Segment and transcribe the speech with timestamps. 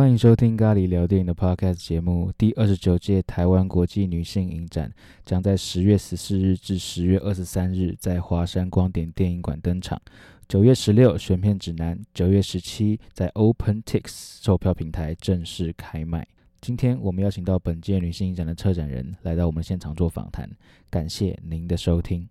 [0.00, 2.32] 欢迎收听咖喱聊电影的 Podcast 节目。
[2.38, 4.90] 第二十九届台湾国际女性影展
[5.26, 10.00] 将在十月十四日至十月二十三日在华山光点电影馆登场。
[10.48, 16.26] 九月十六选片指南，九月十七在 OpenTix 售票平台正式开卖。
[16.62, 20.50] 今天我们邀请到本届女性影展的策展人来到我们现场做访谈，
[20.88, 22.26] 感谢您的收听。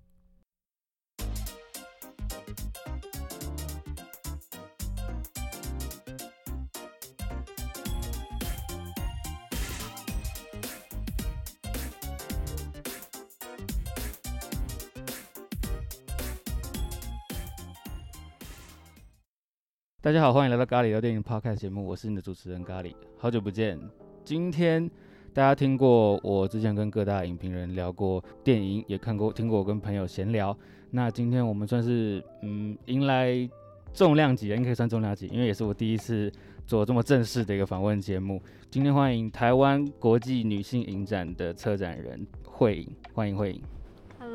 [20.09, 23.79] 大家好，欢迎来到咖喱聊电影 Podcast 节目，我是你的主持人咖喱，好久不见。
[24.25, 24.89] 今天
[25.35, 30.57] 大家听过我之前跟各大影评人聊过电影，也看过听过我跟朋友闲聊。
[30.89, 33.47] 那今天我们算是嗯迎来
[33.94, 36.31] 重量级，应该可以算重量级，因为也是我第一次
[36.66, 38.41] 做这么正式的一个访问节目。
[38.71, 43.61] 今天欢迎台湾国际女性影展的策展人慧颖，欢迎慧颖。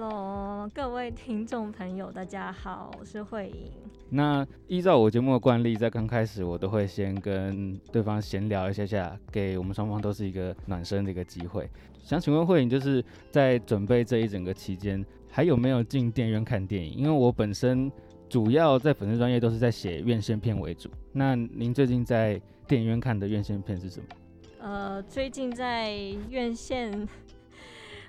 [0.06, 3.70] Hello，各位听众朋友，大家好，我是慧颖。
[4.10, 11.66] 那依照我节目的惯例，在刚开始我都会先跟对方闲聊一下下，给我们双方都是一个暖身的一个机会。
[12.02, 16.92] 想请问慧颖，就是在准备这一整个期间，还有没有进电影院看电影？
[16.98, 17.90] 因为我本身
[18.28, 20.90] 主要在粉丝专业都是在写院线片为主。
[21.12, 22.38] 那您最近在
[22.68, 24.06] 电影院看的院线片是什么？
[24.58, 25.92] 呃，最近在
[26.28, 27.06] 院线，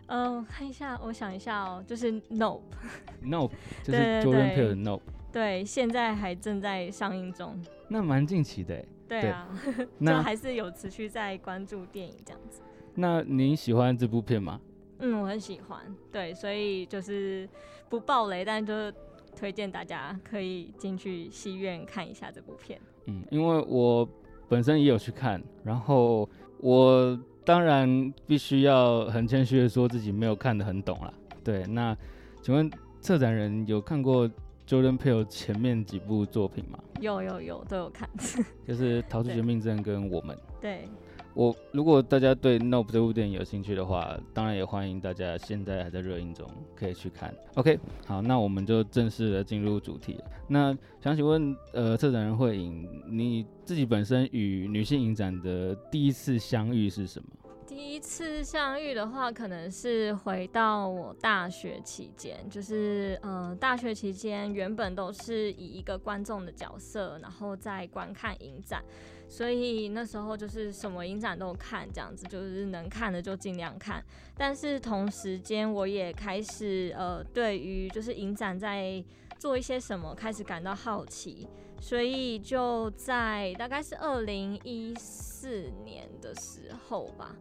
[0.08, 3.52] 呃，我看一下，我想一下哦，就是 Nope，Nope
[3.84, 5.00] 就是 Jordan 对 Peele 的 No，
[5.32, 7.60] 对，现在还正在上映中。
[7.88, 8.88] 那蛮近期的欸。
[9.08, 9.48] 对对啊，
[9.78, 12.62] 就那还是有持续在关注电影这样子。
[12.96, 14.60] 那您喜欢这部片吗？
[14.98, 15.80] 嗯，我很喜欢，
[16.12, 17.48] 对，所以就是
[17.88, 18.92] 不爆雷，但就是
[19.36, 22.82] 推荐大家可以进去戏院看一下这部片。
[23.06, 24.08] 嗯，因为我
[24.48, 26.28] 本身也有去看，然后
[26.60, 31.14] 我当然必须要很谦虚的说自己没有看得很懂啦。
[31.44, 31.96] 对，那
[32.42, 32.70] 请问
[33.00, 34.28] 策展人有看过
[34.68, 36.80] Jordan Peele 前面几部作品吗？
[37.00, 38.10] 有有有都有看，
[38.68, 40.36] 就是《逃出对绝命镇》跟我们。
[40.60, 40.90] 对，
[41.36, 47.34] 我如果大家对《Nope》这部电影有兴趣的话，当然也欢迎大家现在还在热映中，可以去看。
[47.56, 50.18] OK，好，那我们就正式的进入主题。
[50.48, 57.28] 那想请问，呃，策展人慧颖，你自己本身与女性影展的第一次相遇是什么？
[57.68, 68.82] 第一次相遇的话，可能是回到我大学期间，就是呃，大学期间原本都是以一个观众的角色，然后再观看影展，
[69.28, 74.04] 所以那时候就是什么影展都看，这样子就是能看的就尽量看。
[74.38, 79.04] 但是同时间，我也开始呃，对于就是影展在
[79.38, 81.48] 做一些什么开始感到好奇，
[81.82, 87.36] 所以就在大概是二零一四年的时候吧。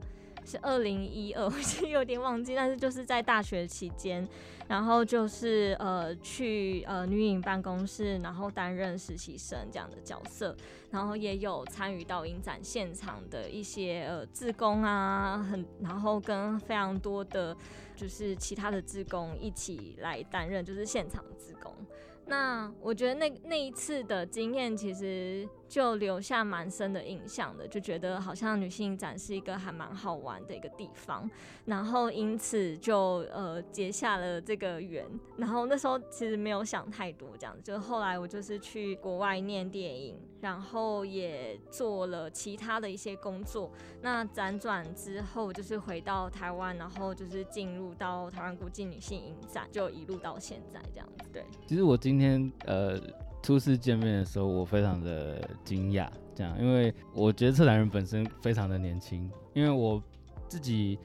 [0.46, 4.28] 是二零一二， 我其实有点忘记，但是就是在大学期间，
[4.68, 10.54] 然后就是呃去呃女影办公室，然后担任实习生这样的角色，
[10.94, 17.54] 然后也有参与到影展现场的一些呃志工啊，很然后跟非常多的
[17.96, 21.74] 就是其他的志工一起来担任就是现场志工。
[22.26, 31.28] 那我觉得那那一次的经验其实就留下蛮深的印象的，就觉得好像女性展是一个还蛮好玩的一个地方，
[31.64, 35.04] 然后因此就呃结下了这个缘。
[35.36, 43.68] 然后那时候其实没有想太多，这样子，就后来我就是去国外念电影，然后也做了其他的一些工作。
[44.00, 51.28] 那辗转之后就是回到台湾，然后就是进入到台湾国际女性影展，就一路到现在这样子。
[51.32, 51.44] 对。
[51.66, 52.96] 其实我今天呃
[53.44, 60.02] 初次见面的时候，我非常的惊讶，这样，因为我觉得策展人本身非常的年轻，因为我
[60.48, 60.98] 自己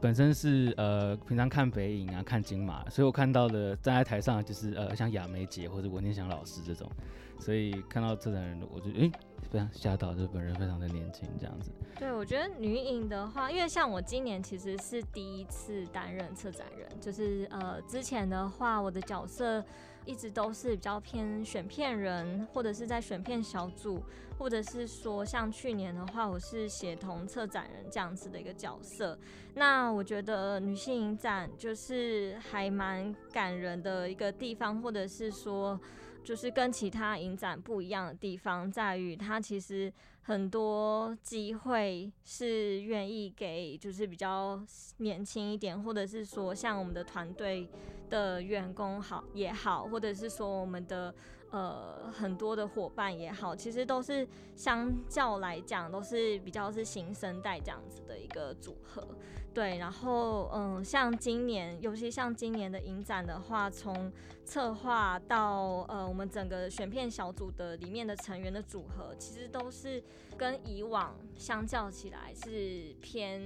[0.00, 6.90] 本身是呃平常看北影啊，看金马，所以我看到的站在台上就是呃像亚梅姐或者文天祥老师这种，
[7.38, 9.08] 所以看到策展人，我就诶
[9.48, 11.70] 非常吓到，就是本人非常的年轻这样子。
[11.96, 19.64] 对，我觉得女影的话，因为像我今年其实是第一次担任策展人，就是呃之前的话，我的角色
[20.04, 24.02] 一直都是比较偏选片人，或者是在选片小组，
[24.38, 29.18] 或者是说像去年的话，我是协同策展人这样子的一个角色。
[29.54, 35.78] 那我觉得女性影展就是还蛮感人的一个地方，或者是说。
[36.24, 39.92] 就是跟其他影展不一样的地方，在于它其实
[40.22, 44.64] 很多机会是愿意给，就是比较
[44.98, 47.68] 年轻一点，或者是说像我们的团队
[48.08, 51.12] 的员工好也好，或者是说我们的
[51.50, 59.06] 呃很多的伙伴也好，其实都是相较来讲都是比较是新生代这样子的一个组合。
[59.54, 64.10] 对，然后嗯，像今年，尤其像今年的影展的话，从
[64.46, 70.02] 策划到呃，我们整个选片小组的里面的成员的组合，其实都是
[70.38, 73.42] 跟以往相较起来是偏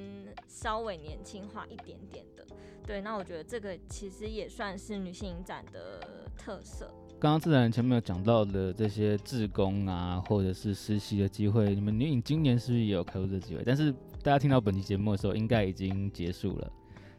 [0.47, 2.47] 稍微年轻化一点点的。
[2.87, 6.89] 对，那我觉得这个其实也算是女性影展的特色。
[7.19, 13.63] 刚刚自然前面有讲到的这些志工啊，或者是实习的机会，你们女影今年是不是也有开出这机会？
[13.65, 13.93] 但是
[14.27, 16.73] 大家听到本期节目的时候，应该已经结束了。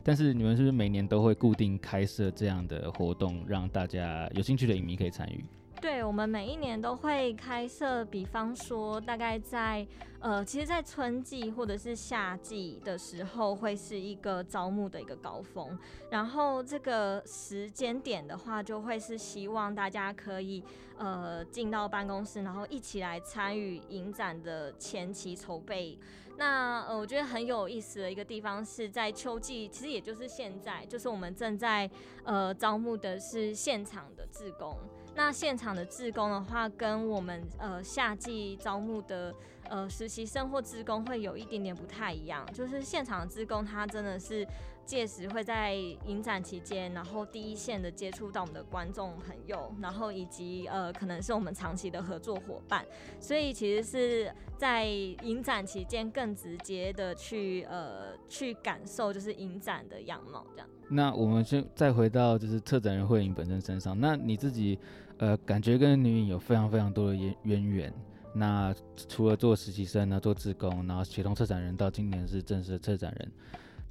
[0.03, 5.41] 但是你们是不是每年都会固定开设这样的活动，让大家有兴趣的影迷可以参与？
[5.79, 9.87] 对，我们每一年都会开设，比方说，大概在
[10.19, 15.79] 呃，其实，在春季或者是夏季的时候，会是一个招募的一个高峰。
[16.11, 20.61] 然后这个时间点的话，就会是希望大家可以
[20.97, 25.97] 呃进到办公室，然后一起来参与影展的前期筹备。
[26.37, 31.89] 那呃，我觉得很有意思的一个地方是在秋季，其实也就是现在，就是我们正在
[32.23, 34.77] 呃招募的是现场的志工。
[35.15, 39.33] 那现场的志工的话，跟我们呃夏季招募的
[39.67, 44.47] 呃实习生或职工会有一点点不太一样，就是现场的志工他真的是
[44.87, 52.85] 届时会在影展期间，然后第一线的接触到我们的观众朋友，然后以及呃可能是我们长期的合作伙伴，
[53.19, 60.67] 所以其实是在影展期间更直接的去呃去感受就是影展的样貌这样。
[60.89, 64.79] 那我们先再回到就是策展人慧颖本身身上，那你自己。
[65.19, 67.93] 呃，感觉跟女影有非常非常多的渊渊源。
[68.35, 68.71] 那
[69.07, 73.31] 除了做实习生呢，做志工，然后协同策展人，到今年是正式的策展人，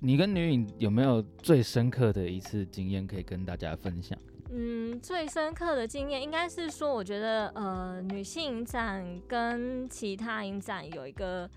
[0.01, 4.19] 你跟女影有没有最深刻的一次经验可以跟大家分享？
[4.51, 11.49] 嗯，最深刻的经验应该是说，我觉得呃，女性影展跟其他影展有一个。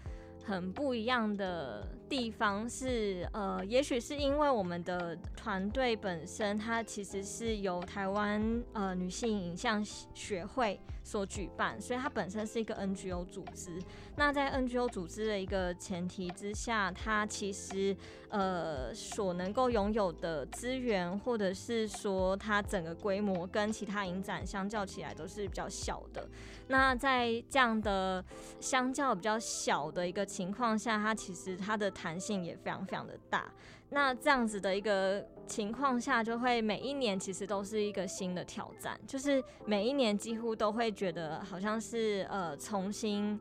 [0.42, 10.80] 很不一样的地方是，呃，也许是因为我们的团队本身，它其实是由台湾呃女性影像学会
[11.10, 13.82] 所举办，所以它本身是一个 NGO 组织。
[14.16, 17.98] 那在 NGO 组织的一个前提之下，它其实
[18.30, 26.30] 呃所能够拥有的资源，或者是说它整个规模跟其他影展相较起来都是比较小的。
[26.68, 28.24] 那在这样的
[28.60, 33.52] 相较比较小的一个情况下，它其实它的弹性也非常非常的大。
[33.90, 43.40] 那这样子的一个情况下，就会每一年其实都是一个新的挑战，就是每一年几乎都会觉得好像是呃重新。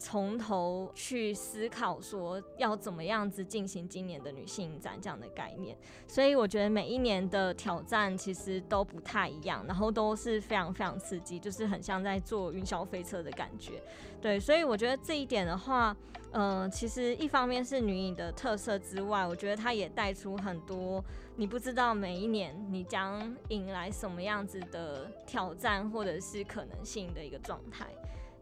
[0.00, 13.82] 从头去思考说要怎么样子进行今年的女性展这样的概念，所以我觉得每一年的挑战其实都不太一样，然后都是非常非常刺激，就是很像在坐云霄飞车的感觉。
[14.20, 15.96] 对，所以我觉得这一点的话，
[16.30, 21.02] 呃，其实一方面是女影的特色之外，我觉得它也带出很多
[21.36, 27.86] 你不知道每一年你将迎来什么样子的挑战或者是可能性的一个状态。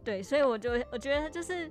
[0.02, 1.70] 对，所以我就我觉得就是，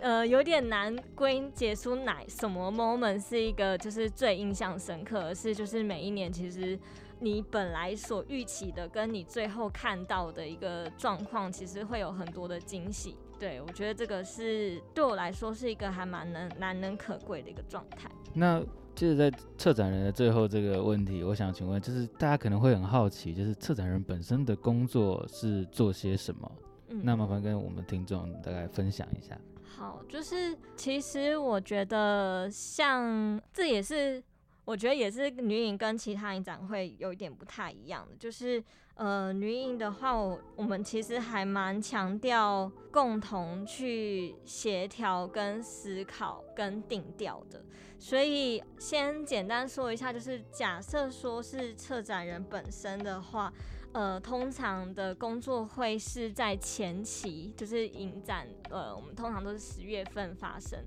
[0.00, 6.78] 呃，有点难归结出哪什么 moment 是一个就是最印象深刻，而是就是每一年其实
[7.18, 13.16] 你本来所预期的跟你最后看到的一个状况，其实会有很多的惊喜。
[13.38, 18.10] 对我觉得这个是对我来说是一个还蛮能难能可贵的一个状态。
[18.34, 18.60] 那
[18.94, 26.50] 接着在策展人的最后这个问题，我想请问，就是大家可能会很好奇，就是策展人本身的工作是做些什么？
[26.88, 29.38] 那麻烦跟我们听众大概分享一下。
[29.62, 34.22] 好，就是其实我觉得像这也是
[34.64, 38.62] 我觉得也是女影跟其他影展会有一点不太一样的，就是
[38.98, 47.64] 呃女影的话，我我们其实还蛮强调共同去协调跟思考跟定调的。
[47.98, 53.52] 所以先简单说一下，就是假设说是策展人本身的话。
[53.90, 60.78] 呃，通常的工作会是在前期，就是影展，呃，我们通常都是十月份发生。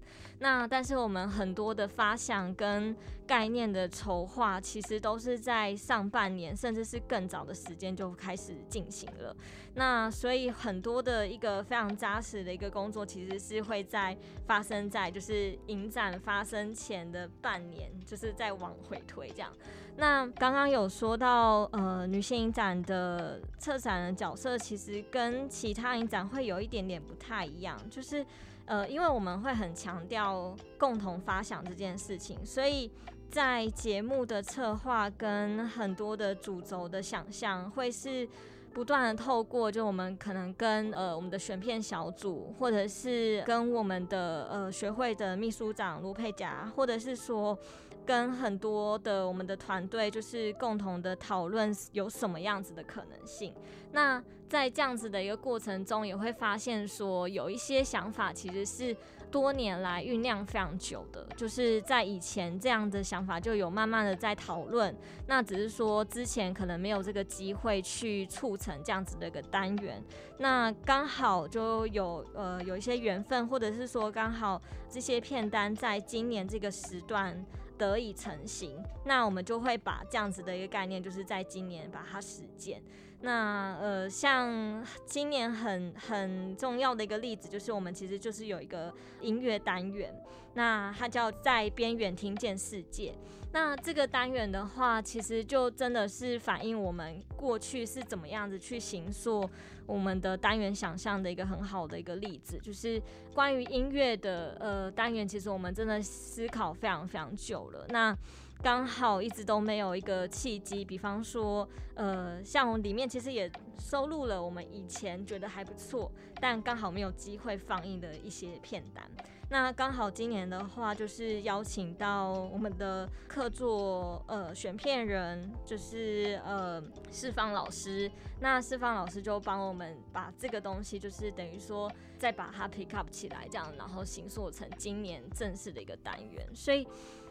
[0.44, 2.96] 那但是我们很多的发想跟
[3.28, 9.36] 概念的筹划，其实都是在上半年，甚至是更早的时间就开始进行了。
[9.76, 14.18] 那所以很多的一个非常扎实的一个工作，其实是会在
[14.48, 19.54] 发生在就是影展发生前的半年，就是在往回推这样。
[19.96, 28.26] 那刚刚有说到，呃，女性影展的策展的角色，其实跟其他影展会有一点点不太一样，就是，
[28.66, 32.90] 呃，因为我们会很强调共同发想这件事情，所以
[33.30, 38.28] 在节目的策划跟很多的主轴的想象，会是
[38.74, 47.58] 不断的透过就我们可能跟呃我们的选片小组，或者是跟我们的呃学会的秘书长卢佩佳，或者是说
[48.06, 53.54] 跟很多的我们的团队，就是共同的讨论有什么样子的可能性。
[53.92, 58.96] 那在这样子的一个过程中，也会发现说有一些想法其实是。
[59.32, 64.94] 多年来酝酿非常久的，就是在以前这样的想法就有慢慢的在讨论，
[65.26, 70.04] 那只是说之前可能没有这个机会去促成这样子的一个单元，
[70.40, 77.42] 那刚好就有呃有一些缘分，或者是说刚好这些片单在今年这个时段
[77.82, 82.80] 得以成型，那我们就会把这样子的一个概念，就是在今年把它实践。
[83.22, 90.14] 那呃，像今年很很重要的一个例子，就是我们其实就是有一个音乐单元，
[90.54, 93.14] 那它叫在边缘听见世界。
[93.54, 99.50] 那这个单元的话，其实就真的是反映我们过去是怎么样子去形塑
[99.86, 103.02] 我们的单元想象的一个很好的一个例子，就是
[103.34, 107.86] 关于音乐的呃单元，其实我们真的思考非常非常久了。
[107.90, 108.16] 那
[108.64, 119.04] 刚好一直都没有一个契机，比方说，呃，像里面其实也收录了我们以前觉得还不错，但刚好没有机会放映的一些片单。
[119.52, 126.82] 那刚好今年的话，就是邀请到我们的客座呃选片人，就是呃
[127.12, 128.10] 释放老师。
[128.40, 136.48] 那释放老师就帮我们把这个东西，就是等于说再把它 pick up 起来，这样然后形塑成今年正式的一个单元。
[136.56, 136.88] 所以。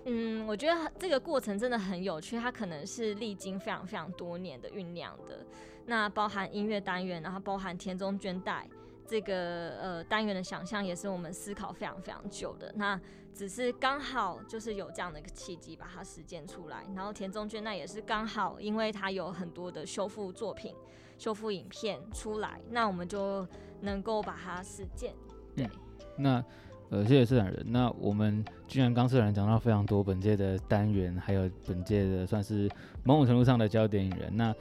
[0.06, 5.44] 嗯，我觉得这个过程真的很有趣，它可能是历经非常非常多年的酝酿的。
[5.84, 8.66] 那包含音乐单元，然后包含田中绢代
[9.10, 12.72] 这个呃单元的想象，也是我们思考非常非常久的。
[12.76, 12.98] 那
[13.34, 16.84] 只是刚好就是有这样的一个契机把它实践出来。
[16.94, 20.72] 然后田中绢那也是刚好，因为它有很多的修复作品、
[21.18, 23.44] 修复影片出来，那我们就
[23.80, 25.12] 能够把它实践。
[25.56, 25.68] 对，
[26.16, 26.44] 那。
[26.92, 27.64] 呃，谢谢社长人。
[27.68, 32.68] 那我们居然刚社长讲到非常多本届的单元，还有本届的算是
[33.04, 34.36] 某种程度上的焦点影人。
[34.36, 34.52] 那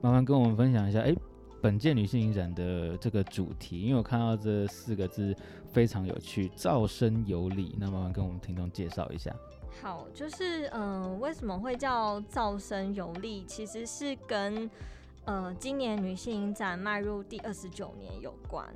[0.00, 1.12] 麻烦跟我们分享一下，哎，
[1.62, 5.32] 本届女性影展的这个主题，因为我看到这四个字
[5.72, 7.76] 非常有趣，噪声有理。
[7.78, 9.32] 那麻烦跟我们听众介绍一下。
[9.80, 13.44] 好，就是嗯，为什么会叫噪声有力？
[13.46, 14.68] 其实是跟
[15.24, 18.68] 呃今年女性影展迈入第二十九年有关。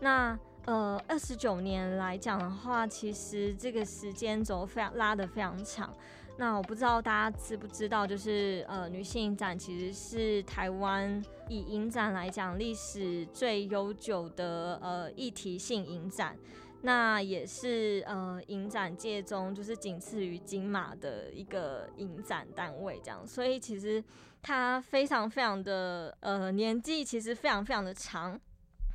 [0.00, 5.92] 那呃，二十九年来讲的话，其实这个时间轴非常拉得非常长。
[6.40, 16.34] 那我不知道大家知不知道，就是呃，女性影展其实是台湾以影展来讲历史最悠久的呃议题性影展，
[16.80, 23.20] 那也是呃影展界中就是仅次于金马的一个影展单位这样。
[23.26, 24.02] 所以其实
[24.40, 28.40] 它非常非常的呃年纪其实非常非常的长。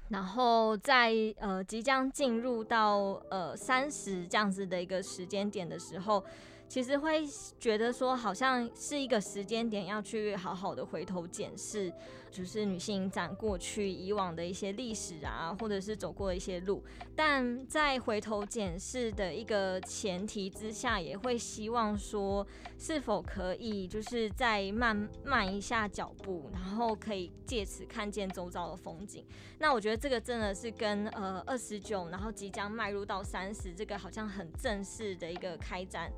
[0.09, 6.25] 然后在呃即将进入到呃三十这样子的一个时间点的时候。
[6.67, 7.25] 其实会
[7.59, 11.93] 觉得说，好像是一个时间点，要去好好的回头检视，
[12.31, 16.83] 就是女性展过去以往的一些历史啊，或者是走过的一些路。
[17.15, 22.45] 但在回头检视的一个前提之下，也会希望说，
[22.77, 29.23] 是否可以就是再慢慢一下脚步，然后可以借此看见周遭的风景。
[29.59, 36.11] 那我觉得这个真的是跟呃二十九，然后即将迈入到三十，这个好像很正式的一个开展。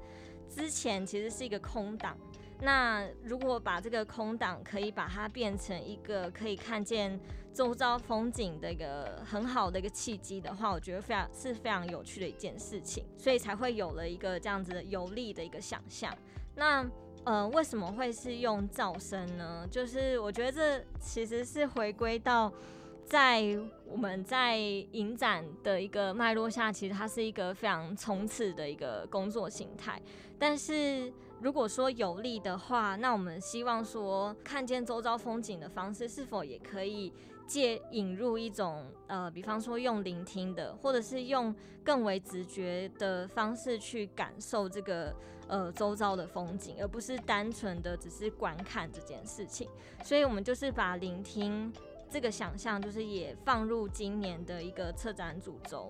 [0.50, 2.18] 之前其实是一个空档，
[2.62, 7.20] 那如果把这个空档可以把它变成一个可以看见
[7.54, 16.16] 周遭风景的一个很好的一个契机的话，我觉得非常是非常有趣的一件事情，所以才会有了一个这样子的有利的一个想象。
[16.56, 16.86] 那
[17.24, 19.68] 呃，为什么会是用噪声呢？
[19.70, 22.51] 就是我觉得这其实是回归到。
[23.07, 30.01] 在我们在影展的一个脉络下，其实它是一个非常冲刺的一个工作形态。
[30.37, 37.13] 但是如果说有利的话，那我们希望说看见周遭风景的方式，是否也可以
[37.47, 45.15] 借引入一种呃，比方说用聆听的，或者是用更为直觉的方式去感受这个
[45.47, 49.69] 呃周遭的风景，而不是单纯的只是观看这件事情。
[50.03, 51.71] 所以我们就是把聆听。
[52.09, 55.89] 这个想象就是也放入今年的一个策展主轴，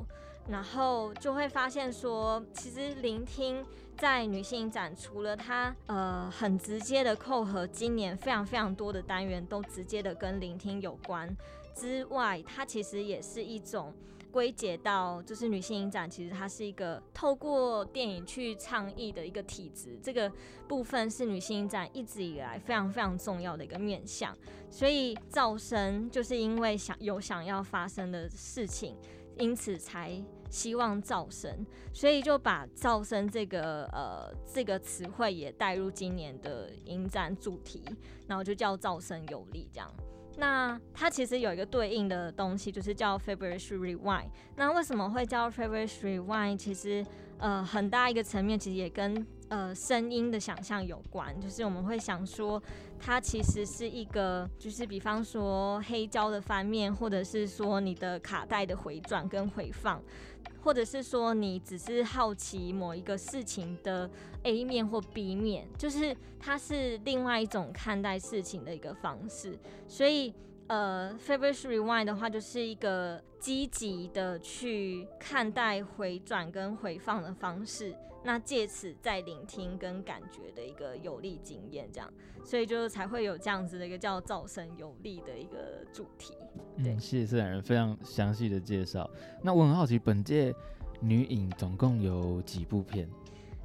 [0.49, 3.63] 然后就会发现说，其实聆听
[3.97, 11.29] 在女性展除了它呃很直接的扣合今年非常非常多的单元都直接的跟聆听有关。
[11.75, 13.93] 之外，它其实也是一种
[14.31, 20.31] 归结到就是女性影展，其实它是一个透过电影去倡议的一个体制，这个
[20.67, 24.35] 部分是女性影展一直以来非常非常重要的一个面向。
[24.69, 28.95] 所以噪声就是因为想有想要发生的事情，
[29.37, 37.83] 因此才希望噪声，所以就把噪声这个呃这个词汇也带入今年的影展主题，
[38.27, 39.89] 然后就叫噪声有力这样。
[40.37, 44.29] 那它其实有一个对应的东西，就是叫 February Rewind。
[44.55, 46.57] 那为什么会叫 February Rewind？
[46.57, 47.05] 其实
[47.39, 51.39] 呃很大一个层面，其实也跟呃声音的想象有关。
[51.41, 52.61] 就是我们会想说，
[52.99, 59.99] 它其实是一个，就是比方说黑胶的翻面，或者是说你的卡带的回转跟回放。
[60.61, 64.09] 或者是说你只是好奇某一个事情的
[64.43, 69.57] A 面或 B 面，就是它是另外一种看待事情的一个方式。
[69.87, 70.33] 所以，
[70.67, 77.95] 呃，Favorite Rewind 的话，就是一个积极的去看待回转跟回放的方式。
[78.27, 86.33] 那借此再聆听跟感觉的一个有力经验，这样，所以就才会有这样子的一个叫噪声有力的一个主题。
[86.75, 89.09] 嗯，谢谢策展人非常详细的介绍。
[89.41, 90.53] 那我很好奇，本届
[90.99, 93.09] 女影总共有几部片？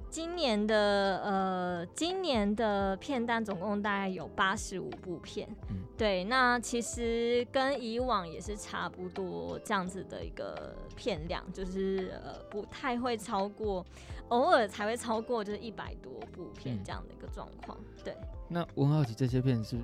[0.08, 13.82] 今年的呃，今年的片单总共大概有八十五部片，嗯，对，那其实跟以往也是差不多这样子的一个片量，就是呃不太会超过，
[14.28, 18.16] 偶尔才会超过就是一百多部片这样的一个状况，对。
[18.48, 19.76] 那我很好奇，这些片是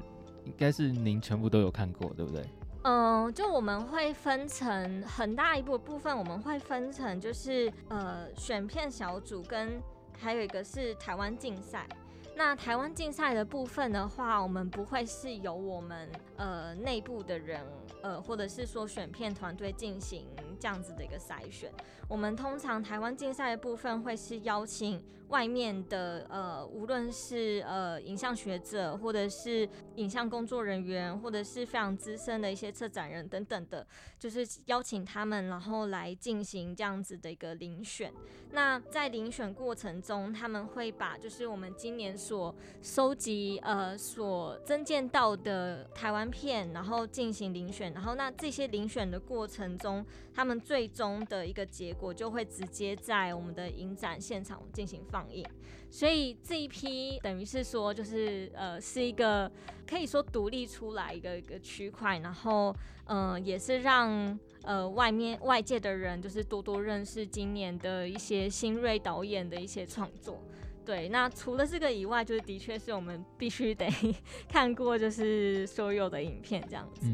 [0.45, 2.45] 应该是您全部都有看过，对不对？
[2.85, 9.80] 嗯，就我们会分成很大一部部分，我们会分成就是呃选片小组跟。
[10.21, 11.87] 还有一个是台湾竞赛，
[12.35, 17.64] 那台湾竞赛的部分的话，我们不会是由我们呃内部的人
[18.02, 20.26] 呃，或者是说选片团队进行
[20.59, 21.73] 这样子的一个筛选。
[22.09, 33.87] 我们通常台湾竞赛的部分会是邀请外面的呃，无论是呃影像学者，或者是影像工作人员，或者是非常资深的一些策展人等等的，
[34.19, 38.11] 就是邀请他们，然后来进行这样子的一个遴选。
[38.53, 55.46] 那在遴选过程中，他们会把就是我们今年所收集呃所增建到的台湾片，然后进行遴选，然后那这些遴选的过程中，他们们最终的一个结果就会直接在我们的影展现场进行放映。
[55.90, 59.50] 所以这一批等于是说，就是呃是一个
[59.87, 64.38] 可以说独立出来一个一个区块，然后嗯也是让。
[64.64, 70.42] 呃，外面外界的人就是多多认识今年的一些新锐导演的一些创作。
[70.84, 73.88] 对，那除了这个以外，就是的确是我们必须得
[74.46, 77.06] 看过，就是所有的影片这样子。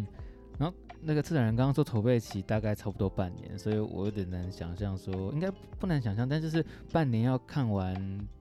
[1.07, 7.95] 那个策展人刚刚说筹备期大概差不多半年，所以我有点难想象说，应该不难想象，但就是半年要看完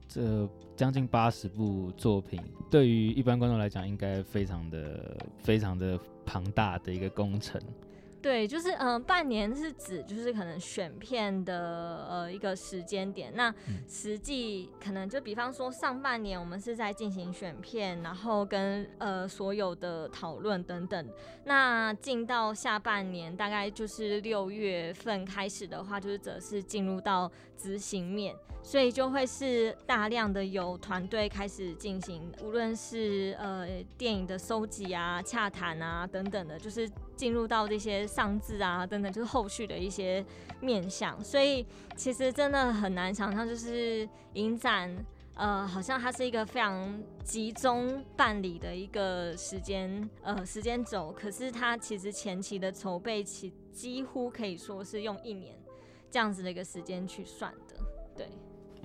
[0.08, 7.60] 这将近八十部作品，对于一般观众来讲，应该非常的非常的庞大的一个工程。
[8.24, 13.30] 对，就是嗯，半年是指就是可能选片的呃一个时间点。
[13.36, 13.54] 那
[13.86, 21.06] 实际可能就比方说上半年我们是在进行选片，然后跟呃所有的讨论等等。
[21.44, 36.90] 那进到下半年，大概就是六月份开始的话，就是则是进入到执行面，所以就会是大量的有团队开始进行，无论是呃电影的收集啊、洽谈啊等等的，就是。
[37.16, 40.26] 进入到这些上字啊等等，就是后续的一些
[40.60, 44.92] 面向，所以其实真的很难想象，就是影展，
[45.36, 51.12] 呃，好像它是一个非常集中办理的一个时间，呃，时间轴。
[51.12, 55.56] 可是它其实前期的筹备期几乎可以说是用一年
[56.10, 57.76] 这样子的一个时间去算的，
[58.16, 58.28] 对。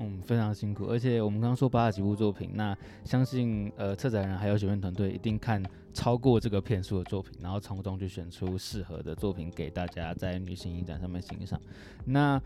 [0.02, 5.62] 嗯，非常辛苦，而且我们刚刚说八十几部作品，那相信呃策展人还有选片团队一定看
[5.94, 11.60] 超过这个片数的作品，然后从中去选出适合的作品给大家在女性影展上面欣赏。
[12.06, 12.42] 那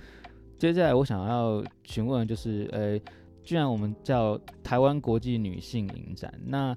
[0.58, 3.00] 接下来我想要询问就是，呃，
[3.44, 6.76] 既然我们叫台湾国际女性影展，那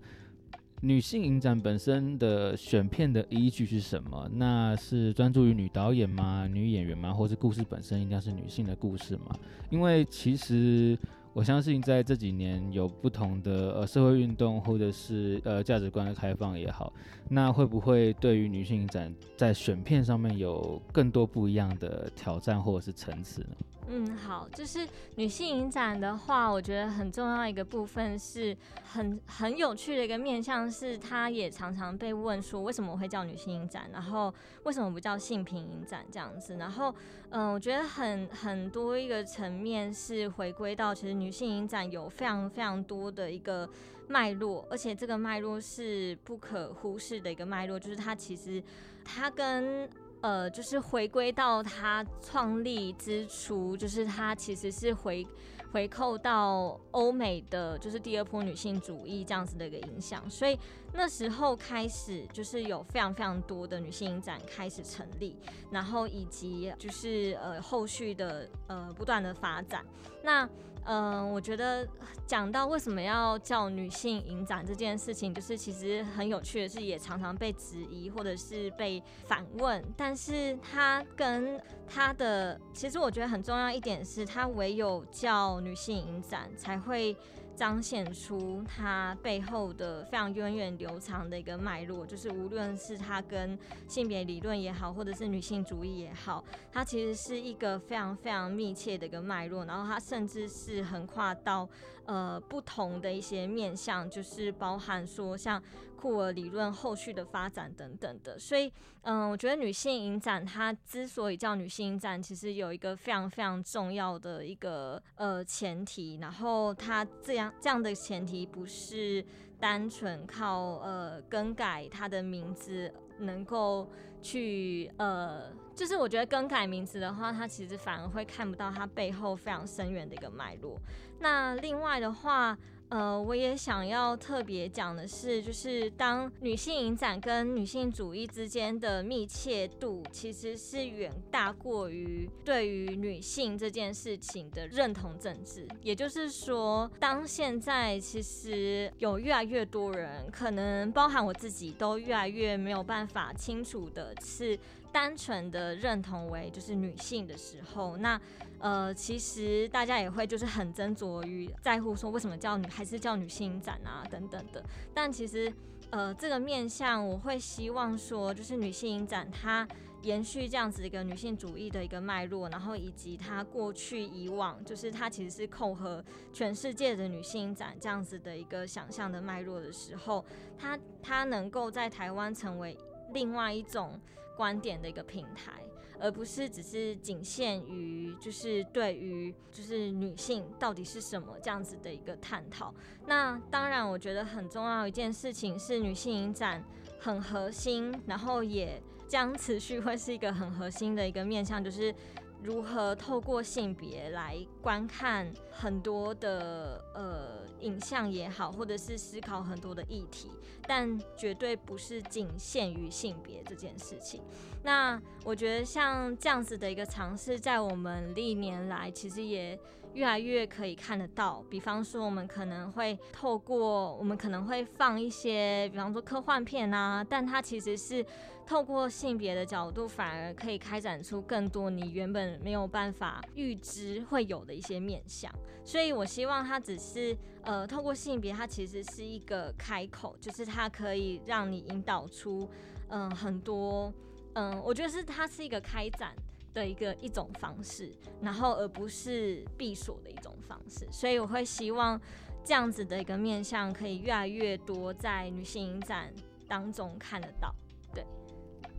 [0.82, 4.30] 女性影展本身的选片的依据是什么？
[4.34, 6.46] 那是专注于女导演吗？
[6.46, 7.12] 女演员吗？
[7.12, 9.34] 或是故事本身一定是女性的故事吗？
[9.70, 10.96] 因为其实
[11.32, 16.92] 我相信在这几年有不同的呃社会运动，或者是呃价值观的开放也好，
[17.28, 23.56] 那会不会对于女性影展在选片上面有更多不一样的挑战或者是层次呢？
[23.88, 36.56] 嗯，好，就是女性影展的话，我觉得很重要一个部分是很很有趣的一个面向，是它也常常被问说为什么会叫女性影展，然后为什么不叫性平影展这样子。
[36.56, 36.92] 然后，
[37.30, 43.68] 嗯，我觉得很很多一个层面是回归到其实女性影展有非常非常多的一个
[44.08, 48.60] 脉络，而且这个脉络是不可忽视的一个脉络，就是它其实
[49.04, 49.88] 它跟
[50.20, 55.26] 呃，就是回归到他创立之初，就是他其实是回
[55.72, 60.58] 回扣到欧美的，就是第二波女性主义这样子的一个影响，所以
[60.92, 65.36] 那时候开始就是有非常非常多的女性影展开始成立，
[65.70, 69.84] 然后以及就是呃后续的呃不断的发展，
[70.22, 70.48] 那。
[70.86, 71.86] 嗯，我觉得
[72.26, 79.84] 讲到为什么要叫女性影展这件事情，就是其实很有趣的是，也常常被质疑或者是被反问。
[79.96, 87.16] 但是它跟它的，其实我觉得很重要一点是，它唯有叫女性影展才会。
[87.56, 101.66] 彰显出它背后的非常源远流长的一个脉络，就是无论是它跟性别理论也好，或者是女性主义也好，它其实是一个非常非常密切的一个脉络，然后它甚至是横跨到
[102.04, 105.62] 呃不同的一些面向，就是包含说像。
[105.96, 119.24] 库尔理论后续的发展等等的，所以嗯，我觉得女性影展它之所以叫女性影展，其实有一个非常非常重要的一个呃前提，然后它这样这样的前提不是
[119.58, 123.88] 单纯靠呃更改他的名字能够
[124.20, 130.78] 去呃，就是我觉得更改名字的话，他其实反而会看不到他背后非常深远的一个脉络。
[131.20, 132.56] 那另外的话。
[132.88, 145.66] 呃，我也想要特别讲的是，就是当女性影展跟女性主义之间的密切度，其实是远大过于对于女性这件事情的认同政治。
[145.82, 154.56] 也就是说，当现在其实有越来越多人，可能包含我自己，都越来越没有办法清楚的是
[154.96, 158.18] 单纯的认同为就是女性的时候，那。
[158.58, 164.64] 呃，其实大家也会就是很斟酌于在乎说为什么叫女还是叫女性展啊等等的。
[164.94, 165.52] 但其实
[165.90, 169.68] 呃这个面向我会希望说就是女性影展它
[170.00, 180.24] 延续这样子一个女性主义的一个脉络，然后以及它过去以往就是它其实是扣合全世界的女性影展这样子的一个想象的脉络的时候，
[180.56, 182.74] 它它能够在台湾成为
[183.12, 184.00] 另外一种
[184.36, 185.60] 观点的一个平台。
[185.98, 192.70] 而不是只是仅限于就是对于就是女性到底是什么这样子的一个探讨。
[193.06, 196.62] 那当然，我觉得很重要一件事情是女性影展
[197.00, 201.94] 很核心，然后也将持续会是一个很核心的一个面向，就是
[202.42, 210.30] 如何透过性别来观看很多的呃影像也好，或者是思考很多的议题，
[210.66, 214.22] 但绝对不是仅限于性别这件事情。
[214.62, 219.58] 那我觉得像这样子的一个尝试，在我们历年来其实也
[219.96, 221.42] 越来越可以看得到。
[221.48, 228.04] 比方说，我们可能会透过我们可能会放一些，比方说科幻片啊，但它其实是
[228.46, 235.32] 透过性别的角度，反而可以开展出更多你原本没有办法预知会有的一些面向。
[235.64, 242.46] 所以我希望它只是呃，透过性别，它其实是一个开口，就是它可以让你引导出
[242.88, 243.90] 嗯很多。
[244.34, 246.14] 嗯，我觉得是它是一个开展
[246.56, 247.92] 的一个一种方式，
[248.22, 252.00] 然后而不是闭锁的一种方式，所以我会希望
[252.42, 256.10] 这样子的一个面向可以越来越多在女性影展
[256.48, 257.54] 当中看得到。
[257.92, 258.02] 对，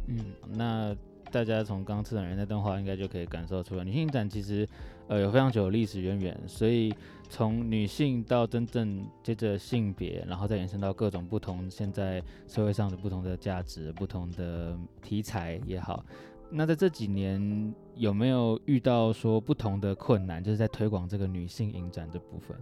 [0.08, 0.18] 嗯，
[0.50, 0.96] 那
[1.32, 4.68] 大家从刚刚策展人那段话应该就可以感受出来，女性影展其实
[5.08, 6.92] 呃有非常久的历史渊源，所以。
[7.30, 16.06] 从女性到真正接着性别，然后再延伸到各种不同现在社会上的不同的价值、不同的题材也好。
[16.50, 22.58] 那在这几年有没有遇到说不同的困难，就是在推广这个女性影展这部分？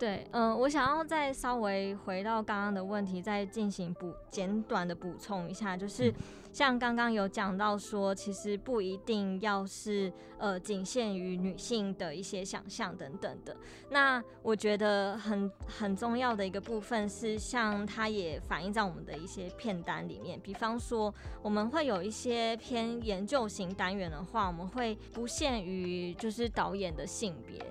[0.00, 6.10] 对，嗯，我想要再稍微回到刚刚的问题，再进行补简短的补充一下，就是
[6.54, 13.54] 像刚刚有讲到说，其实不一定要是呃仅限于女性的一些想象等等的。
[13.90, 27.62] 那我觉得很很重要的一个部分是，像它也反映在我们的一些片单里面，比方说我们会有一些偏研究型单元的话，我们会不限于就是导演的性别。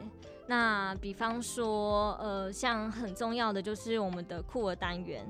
[0.50, 5.24] 那比方说，呃，像很重要的就是我们的库尔单元。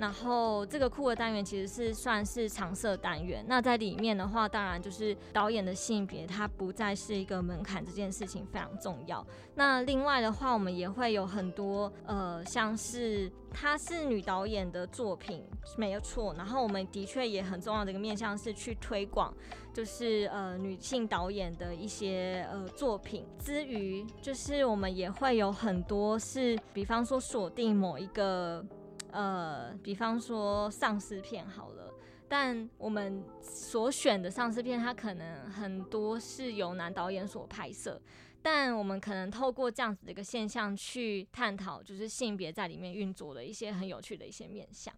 [0.00, 3.44] 然后这个酷的单元其实是算是常设单元。
[3.46, 9.24] 那在里面的话，当然就是导演的性别，它不再是一个门槛，这件事情非常重要。
[9.54, 15.44] 那另外的话，我们也会有很多呃，像是她是女导演的作品，
[15.76, 16.34] 没有错。
[16.34, 19.34] 然后我们的确也很重要的一个面向是去推广，
[19.74, 23.26] 就是呃女性导演的一些呃作品。
[23.38, 28.64] 之余，就是我们也会有很多是，比方说锁定某一个。
[29.12, 31.92] 呃，比方说丧尸片好了，
[32.28, 38.00] 但我们所选的丧尸片，它可能很多是由男导演所拍摄，
[38.42, 44.94] 但我们可能透过这样子的一个现象去探讨，就是性别在里面运作的一些很有趣的一些面向，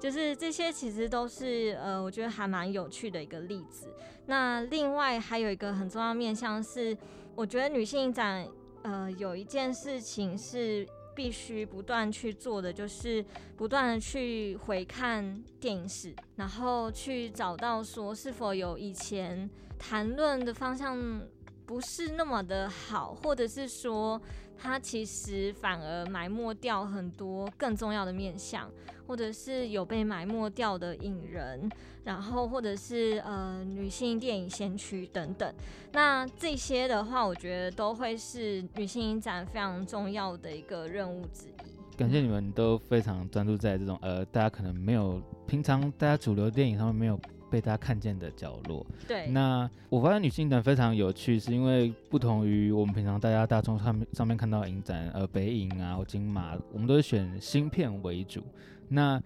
[0.00, 3.94] 就是这些其实都是呃，我觉得还蛮有趣的一个例子。
[4.26, 6.96] 那另外还有一个很重要面向是，
[7.34, 8.46] 我觉得女性展
[8.82, 10.86] 呃有一件事情是。
[11.14, 13.24] 必须不断去做的就是
[13.56, 19.48] 不断的去回看电影史，然后去找到说是否有以前
[19.78, 21.22] 谈论的方向
[21.64, 24.20] 不是那么的好，或者是说
[24.62, 28.70] 它其实反而埋没掉很多更重要的面相，
[29.06, 31.68] 或者是有被埋没掉的影人。
[32.04, 35.54] 然后，或者是呃女性电影先驱等等，
[35.92, 41.96] 那这些的话，我觉得都会是女性影展非常重要的一个任务之一。
[41.96, 47.16] 感谢你们都非常专注在这种呃，大家可能没有平常大家主流电影上面没有
[47.52, 48.84] 被大家看见的角落。
[49.06, 49.26] 对。
[49.28, 58.42] 那我发现女性展非常有趣，是因为不同于我们平常大家大众上面上面看到影展，呃，北影啊或金马，我们都是选新片为主。
[58.88, 59.22] 那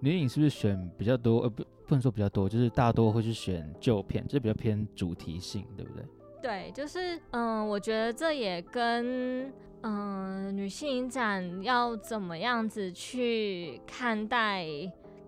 [0.00, 1.42] 女影是不是选比较多？
[1.42, 1.64] 呃不。
[1.88, 6.04] 不能说比较多，就是大多会去选旧片，这比较偏主题性，对不对？
[6.42, 14.66] 对，就是嗯，我觉得这也跟嗯女性影展要怎么样子去看待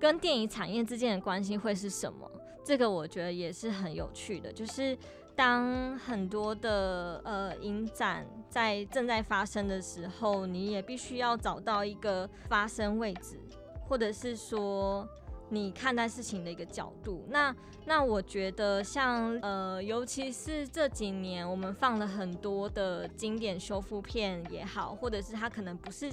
[0.01, 2.29] 跟电影产业之间的关系会是什么，
[2.65, 4.53] 这个我觉得也是很有趣的。
[4.53, 4.97] 就是
[5.37, 13.39] 当很多的呃影展在正在发生的时候，你也必须要找到一个发生位置，
[13.87, 15.07] 或者是说。
[15.53, 17.53] 你看待事情的一个角度，那
[17.85, 26.09] 那我觉得像呃，尤其是这几年我们放了很多的经典修复片也好，或者是它可能不是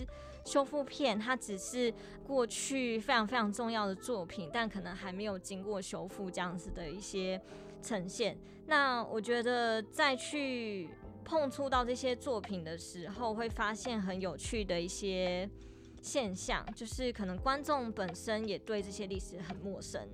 [0.48, 1.94] 修复片，它只是
[2.26, 7.40] 过去非常非常重要的作品，但可能还没有经过修复这样子的一些
[7.82, 8.38] 呈现。
[8.68, 10.90] 那我觉得再去
[11.26, 15.50] 碰触到这些作品的时候，会发现很有趣的一些。
[16.00, 20.08] 现象就是可能观众本身也对这些历史很陌生。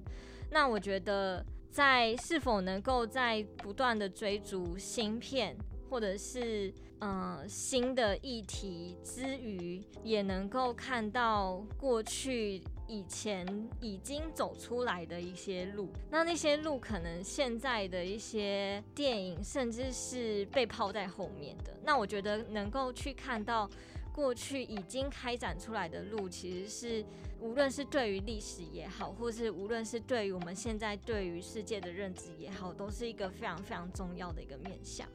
[0.50, 5.56] 那我觉得在是否能够在不断的追逐新片
[5.90, 13.46] 或者是嗯新的议题之余，也能够看到过去以前
[13.82, 15.90] 已经走出来的一些路。
[16.10, 21.78] 那那些路可能现在的一些电影甚至是被抛在后面的。
[21.84, 23.70] 那我觉得能够去看到。
[24.16, 27.06] 过去已经开展出来的路，其实是
[27.40, 35.10] 无论是对于历史也好，或是无论是对于我们现在对于世界的认知也好，都是一个非常非常重要的一个面向。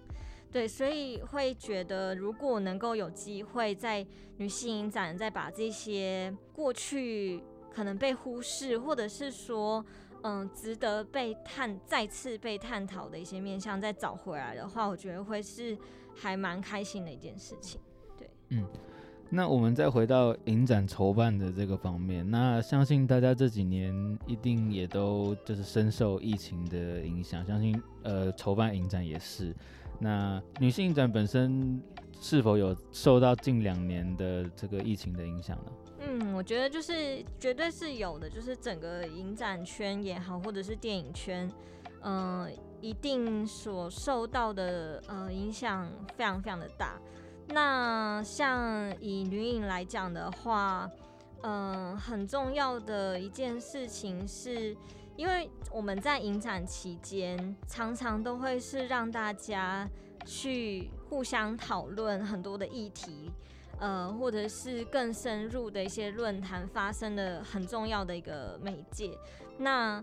[0.51, 4.05] 对，所以会觉得，如果能够有机会在
[4.39, 9.85] 女性影展再把这些过去可能被忽视，或者是说
[10.23, 15.77] 嗯值得被探再次被探讨的一些面向再找回来的话，我觉得会是
[16.15, 17.79] 还蛮开心的一件事情。
[18.17, 18.67] 对，嗯。
[19.31, 29.55] 那我们再回到影展筹办的这个方面，那相信大家这几年一定也都就是深受疫情的影响，相信呃筹办影展也是。
[29.99, 31.83] 那女性影展本身
[32.21, 35.73] 是否有受到近两年的这个疫情的影响呢？
[36.01, 41.51] 嗯，我觉得就是绝对是有的，就是整个影展圈也好，或者是电影圈，
[42.03, 42.49] 嗯，
[42.81, 47.01] 一定所受到的呃影响非常非常的大。
[47.49, 50.89] 那像以女影来讲的话，
[51.43, 54.77] 嗯，很重要的一件事情是，
[55.19, 59.87] 因为我们在影展期间，常常都会是让大家
[60.25, 63.29] 去互相讨论很多的议题，
[63.81, 69.11] 呃，或者是更深入的一些论坛发生的很重要的一个媒介。
[69.59, 70.03] 那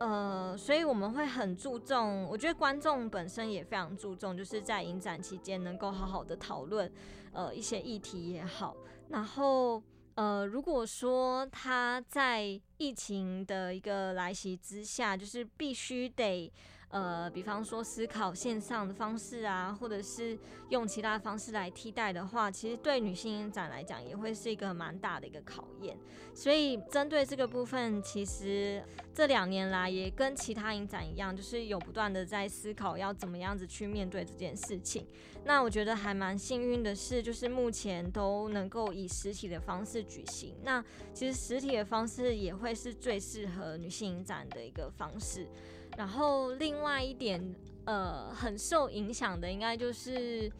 [0.00, 6.90] 呃，所以我们会很注重，我觉得观众本身也非常注重，就是在影展期间能够好好的讨论，
[7.34, 8.74] 呃，一些议题也好。
[9.10, 9.82] 然后，
[10.14, 16.52] 呃，如果说他在疫情的一个来袭之下，就是必须得
[16.94, 25.98] 呃，比方说思考线上的方式啊，或者是用其他方式来替代的话，其实对女性影展来讲也会是一个蛮大的一个考验。
[26.32, 28.80] 所以针对这个部分，其实
[29.12, 35.04] 这两年来也跟其他影展一样，就是有不断的在思考要怎么样子去面对这件事情。
[35.44, 40.54] 那我觉得还蛮幸运的是，就是目前都能够以实体的方式举行。
[40.62, 45.48] 那其实实体的方式也会是最适合女性影展的一个方式。
[45.96, 47.54] 然后另外一点，
[47.84, 50.50] 呃，很受影响的应该就是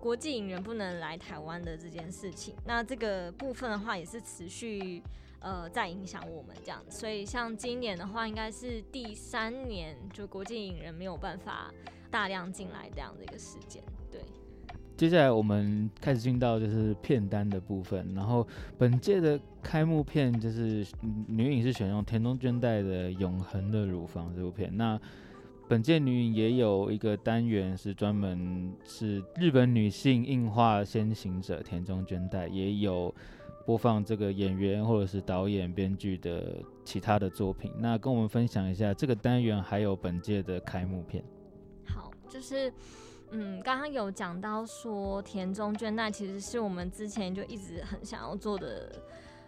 [0.00, 2.54] 国际影人不能来台湾的这件事情。
[2.64, 5.02] 那这个部分的话，也是持续
[5.40, 6.82] 呃在影响我们这样。
[6.88, 11.72] 所以像今年的话，应该是第三年，就国际影人没有办法
[12.10, 13.82] 大量进来这样的一个时间。
[14.10, 14.20] 对。
[14.96, 18.46] 接下来我们开始进到就是片单的部分，然后
[18.78, 20.86] 本届的开幕片就是
[21.26, 24.70] 女影是选用田中绢代的《永恒的乳房》这部片。
[24.76, 24.98] 那
[25.68, 33.12] 本届女影也有一个单元是专门是日本女性映画先行者田中绢代，也有
[33.66, 37.72] 播放这个演员或者是导演、编剧的其他的作品。
[37.78, 41.24] 那跟我们分享一下这个单元还有本届的开幕片。
[41.84, 42.72] 好，就是。
[43.36, 48.92] 嗯，刚刚有讲到说田中绢奈其实是我们之前就一直很想要做的，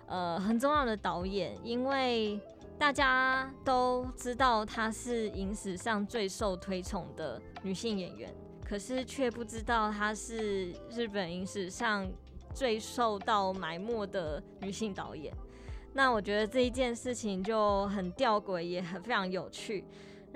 [0.08, 2.40] 呃，很重要的导演，因为
[2.76, 8.34] 大家都知道她是影史上最受推崇的女性演员，
[8.68, 12.04] 可是却不知道她是日本影史上
[12.52, 15.32] 最受到埋没的女性导演。
[15.92, 19.84] 那我觉得这一件事情就很吊诡，也很非常有趣。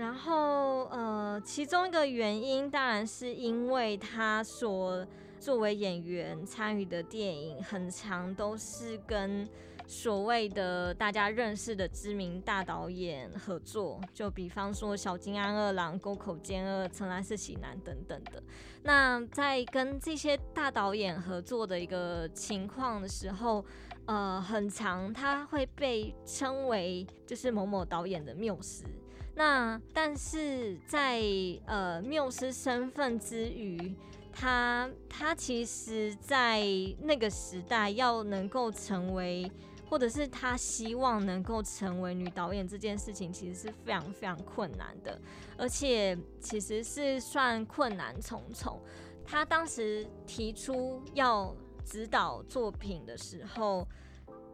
[0.01, 5.07] 然后，呃，其中一个原因当然是因为他所
[5.39, 9.47] 作为演员参与的电影，很长都是跟
[9.87, 18.43] 所谓的大家认识的知名大导演合作，就比方说小金安二郎、沟口健二、成兰四喜男等等的。
[18.83, 23.63] 那在跟这些大导演合作的一个情况的时候，
[24.07, 28.87] 呃，很长他会被称为就是某某导演的缪斯。
[29.35, 31.23] 那但是在
[31.65, 33.95] 呃缪斯身份之余，
[34.31, 36.63] 他他其实，在
[37.01, 39.51] 那个时代要能够成为，
[39.89, 45.19] 或者是他希望能够成为女导演这件事情，其实是非常非常困难的，
[45.57, 48.79] 而且其实是算困难重重。
[49.25, 53.89] 他当时提出要指导作品的时候，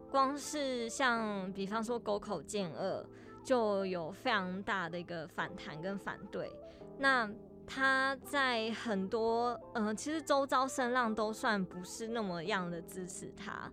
[0.09, 3.05] 光是像比方说沟口健二。
[3.47, 6.51] 就有非常大的一个反弹跟反对，
[6.97, 7.31] 那
[7.65, 13.71] 他在很多呃，其实周遭声浪都算不是那么样的支持他，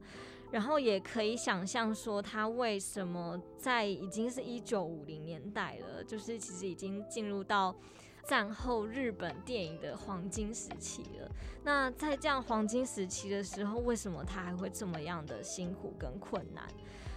[0.53, 7.75] 然后也可以想象说他为什么在已经是一九五零年代了，就是其实已经进入到
[8.29, 11.29] 战后日本电影的黄金时期了。
[11.65, 16.65] 那在这样黄金时期的时候，为什么他还会这么样的辛苦跟困难？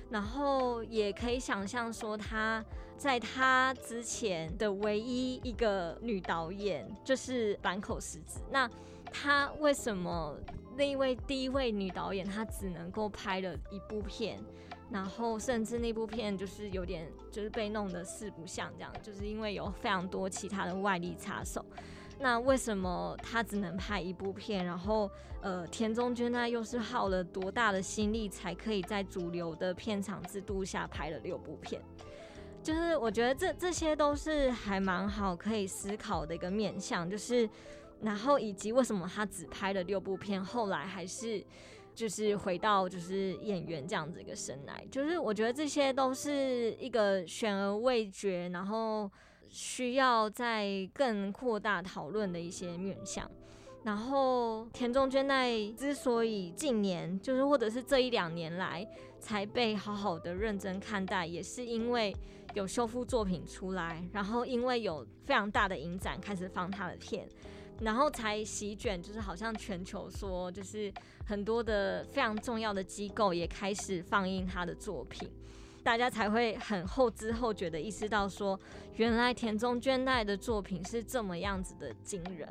[0.10, 2.64] 然后也可以想象说，她
[2.98, 8.40] 在她之前的唯一一个女导演就是坂口实子。
[8.50, 8.70] 那
[9.12, 10.38] 她为什么
[10.76, 14.40] 那一位第一位女导演，她只能够拍了一部片，
[14.90, 21.66] 然后甚至那部片就是有点就是被弄得四不像这样，就是因为有非常多其他的外力插手。
[22.20, 24.66] 那为什么他只能拍一部片？
[24.66, 31.80] 然后，呃，田中绢奈又是耗了多大的心力，才可以在主流的片场制度下拍了六部片？
[32.64, 37.48] 就是我觉得这这些都是还蛮好可以思考的一个面向，就是
[38.02, 41.46] 然后以及为什么他只拍了六部片，后来还是
[41.94, 49.10] 就是回到就是演员这样子一个生来，就是我觉得这些都是一个悬而未决，然后。
[49.50, 53.30] 需要在更扩大讨论的一些面向，
[53.84, 58.88] 然后田中绢奈之所以近年就是或者是这一两年来
[59.20, 62.16] 才被好好的认真看待，也是因为
[62.54, 67.28] 有修复作品出来，然后因为有非常大的影展开始放他的片，
[67.82, 70.92] 然后才席卷，就是好像全球说就是
[71.26, 75.30] 很多的非常重要的机构也开始放映他的作品。
[75.88, 78.60] 大家才会很后知后觉的意识到，说
[78.98, 82.46] 原来田中绢奈的作品是这么样子的惊人。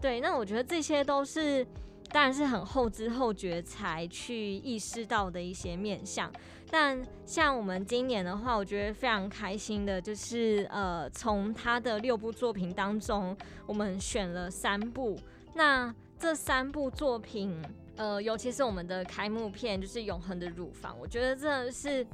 [0.00, 1.64] 对，那我觉得这些都是，
[2.10, 6.28] 当然是很后知后觉才去意识到的一些面相。
[6.68, 15.16] 但像我们今年的话，我觉得非常开心的，就是呃，从他的六部作品当中，我们选了三部。
[15.54, 17.56] 那这三部作品，
[17.94, 22.04] 呃，尤其是我们的开幕片，就是《永恒的乳房》，我觉得真的是。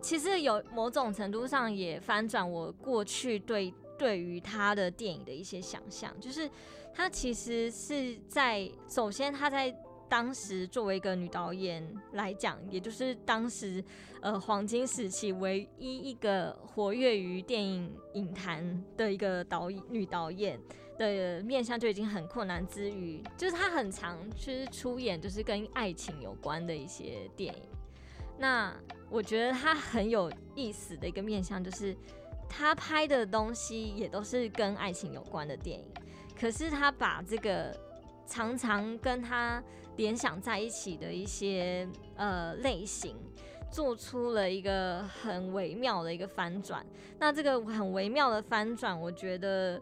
[0.00, 6.48] 其实有某种程度上也翻转我过去对对于他的电影的一些想象，就是
[6.94, 9.74] 他其实是在首先他在
[10.08, 13.84] 当时作为一个女导演来讲，也就是当时
[14.22, 20.58] 呃黄金时期唯一一个活跃于电影影坛的一个导演女导演
[20.96, 27.62] 的面相就已经很困难之余，就是她很常去出演就是跟爱情有关的一些电影。
[28.38, 28.74] 那
[29.10, 31.96] 我觉得他很有意思的一个面相就是。
[32.50, 35.84] 他拍的东西也都是跟爱情有关的电影，
[36.34, 37.78] 可是他把这个
[38.26, 39.62] 常常跟他
[39.96, 41.86] 联想在一起的一些
[42.16, 43.14] 呃类型，
[43.70, 46.84] 做出了一个很微妙的一个翻转。
[47.18, 49.78] 那这个很微妙的翻转，我觉得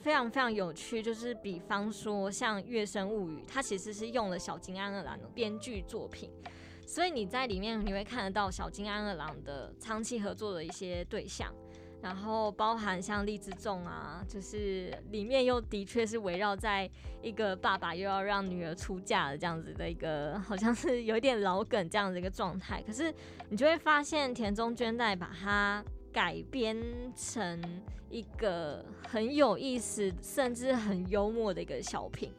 [0.00, 1.02] 非常非常有趣。
[1.02, 6.30] 就是比方说像《月升物语》，它其实是用了小金安二郎的编剧作品，
[6.90, 11.54] 所以你在里面你会看得到小金安二郎的长期合作的一些对象。
[12.02, 16.90] 然后包含像荔枝种啊，就是里面又的确是围绕在
[17.22, 22.82] 一个爸爸又要让女儿出嫁的这样子的一个，好像是有点老梗这样的一个状态。
[22.84, 23.14] 可是
[23.50, 26.76] 你就会发现田中绢代把它改编
[27.14, 27.62] 成
[28.08, 32.32] 一个很有意思，甚至很幽默的一个小品。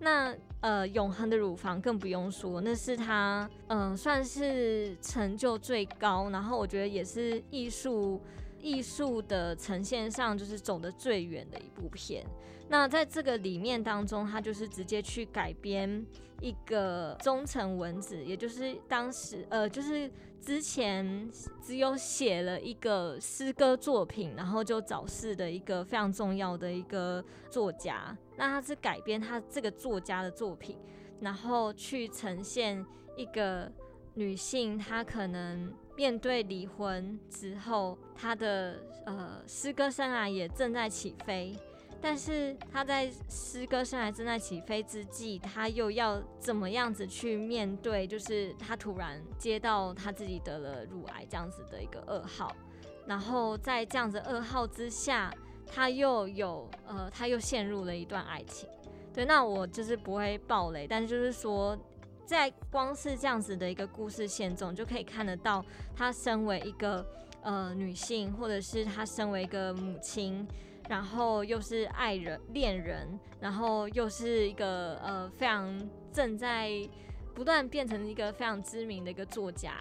[0.00, 8.20] 那呃，永恒的乳房更不用说，那是他嗯算是成就最高，然后我觉得也是艺术。
[8.60, 12.26] 艺术的呈现上，就是走的最远的一部片。
[12.68, 16.04] 那在这个里面当中，他就是直接去改编
[16.40, 20.10] 一个中层文字，也就是当时呃，就是
[20.40, 21.30] 之前
[21.62, 28.16] 只有写了一个诗歌作品，然后就早逝的一个非常重要的一个作家。
[28.36, 30.78] 那他是改编他这个作家的作品，
[31.20, 32.84] 然后去呈现
[33.16, 33.70] 一个
[34.14, 35.72] 女性，她可能。
[35.98, 41.58] 面对离婚之后，她的呃诗歌生涯也正在起飞，
[42.00, 48.06] 但是他在诗歌生涯正在起飞之际，他又要怎么样子去面对？
[48.06, 52.54] 就是他突然接到他自己得了乳癌这样子的一个噩耗，
[53.06, 55.32] 然后在这样子噩耗之下，
[55.66, 58.68] 他又有呃他又陷入了一段爱情。
[59.12, 61.78] 对，那我就是不会暴雷，但是就是说。
[62.28, 65.64] 在光是这样子的一个故事线中，就可以看得到
[65.96, 67.02] 她身为一个
[67.40, 70.46] 呃女性，或者是她身为一个母亲，
[70.88, 75.78] 然后又是爱人、恋人，然后又是一个呃非常
[76.12, 76.70] 正在
[77.34, 79.74] 不断变成一个非常知名的一个作家。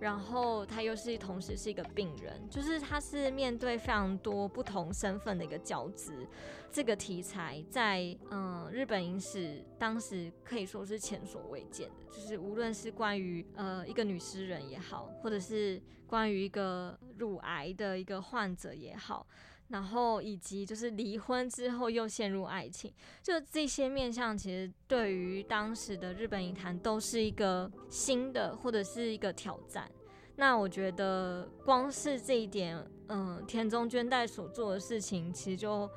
[0.00, 6.24] 然后他又是同时是一个病人，就是他是面对非常多不同身份的一个交织。
[6.70, 19.26] 这个题材在嗯日本影史当时可以说是前所未见的，就是无论是关于呃一个女诗人也好，或者是关于一个乳癌的一个患者也好。
[19.68, 22.92] 然后以及就是离婚之后又陷入爱情，
[23.22, 29.90] 就这些面相，其实对于当时的日本影坛都是一个新的或者是一个挑战。
[30.36, 35.90] 那我觉得光是这一点，嗯，田中绢代所做的事情，其实就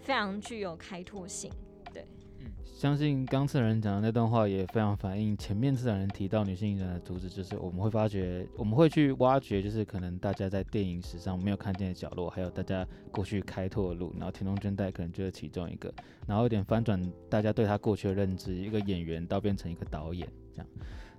[0.00, 1.50] 非常具有开拓性。
[2.74, 14.12] 相信刚次人讲的那段话也非常反映前面次人提到女性影人的主旨，就是我们会发觉，我们会去挖掘，就是可能大家在电影史上没有看见的角落，还有大家过去开拓的路。
[14.18, 15.94] 然后田中绢代可能就是其中一个，
[16.26, 17.00] 然后有点翻转
[17.30, 20.66] 大家对他过去的认知，一个演员到变成一个导演这样。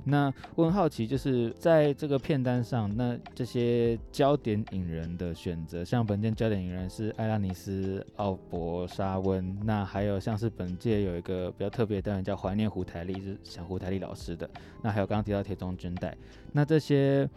[0.07, 14.47] 那我很好奇，就是在这个片单上，那这些焦点影人的选择，像本届焦点影人是艾拉尼斯、奥博沙温，那还有像是本届有一个比较特别的单元叫怀念胡台丽，是想胡台丽老师的。
[14.83, 16.15] 那还有刚刚提到铁中军代，
[16.51, 17.27] 那这些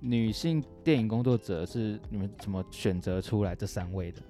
[0.00, 4.22] 女性电影工作者是你们怎么选择出来这三位的？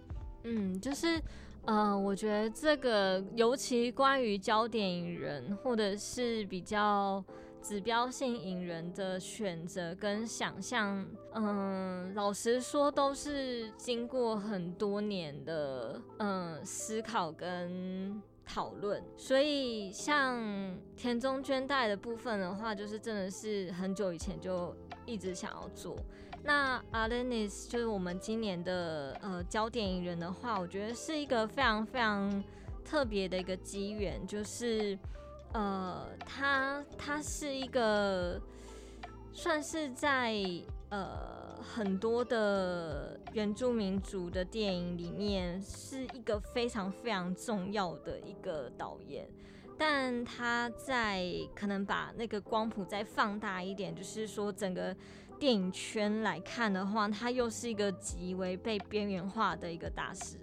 [0.43, 1.23] 嗯，就是，
[1.67, 7.25] 呃，我觉得这个尤其关于焦点引人，或者是比较。
[7.67, 11.03] 指标性引人的选择跟想象，
[11.33, 25.97] 嗯，老实说都是经过很多年的嗯思考跟讨论，所以像田中绢代的部分的话，就是真的是很久以前就一直想要做。
[26.45, 32.45] 那 Alenis 就是我们今年的呃焦点引人的话，我觉得是一个非常非常
[32.85, 34.97] 特别的一个机缘，就是。
[35.57, 38.41] 呃，他他是一个
[39.33, 40.35] 算是在
[40.89, 49.29] 呃很多的原住民族的电影里面是一个非常非常重要的一个导演，
[49.79, 51.25] 但他在
[51.55, 54.97] 可能把那个光谱再放大一点，就是说整个
[55.39, 60.39] 电影圈来看的话，他又是一个极为被边缘化的一个大师。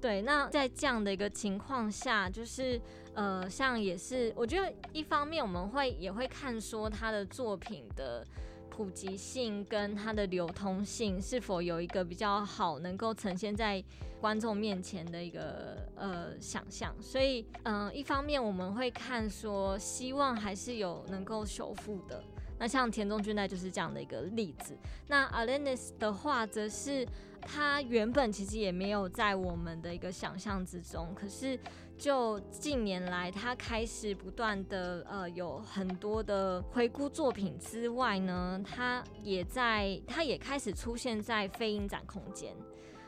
[0.00, 2.80] 对，那在这样的一个情况下，就是
[3.14, 8.26] 呃，像也是，我觉得一方面我们会也会看说他的作品的
[8.68, 13.80] 普及性跟他的流通性是否有一个比较好能够呈现在
[14.20, 16.92] 观众面前的一个呃想象。
[17.00, 22.24] 所以，嗯，一方面我们会看说，希望还是有能够修复的。
[22.62, 24.76] 那像田中俊代就是这样的一个例子。
[25.08, 27.04] 那 Alenis 的话，则是。
[27.44, 31.58] 他原本其实也没有在我们的一个想象之中，可是
[31.98, 42.54] 就近年来，他开始不断的呃有很多的回顾作品之外呢，他也在他也开始出现在非影展空间。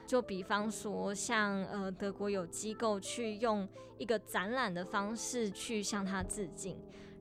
[0.05, 6.77] 就比方说，像呃德国有机构去用一个展览的方式去向他致敬，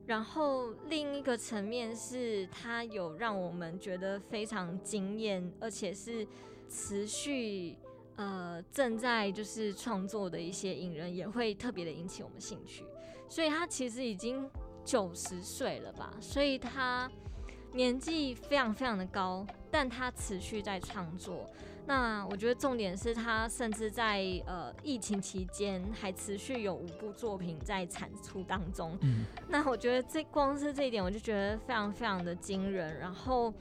[0.05, 6.27] 然后另一个层面是，他有让我们觉得非常惊艳，而且是。
[6.69, 7.77] 持续
[8.15, 12.83] 呃正在就是创作的一些影人也会特别的引起我们兴趣，
[13.29, 14.49] 所以他其实已经
[14.83, 17.07] 九十岁了吧，所以他
[17.73, 21.47] 年纪非常非常的高，但他持续在创作。
[21.85, 28.97] 那我觉得重点是他甚至在呃疫情期间还持续有五部作品在产出当中。
[29.01, 32.99] 嗯，那我觉得这光是这一点我就觉得非常非常的惊人。
[32.99, 33.53] 然后。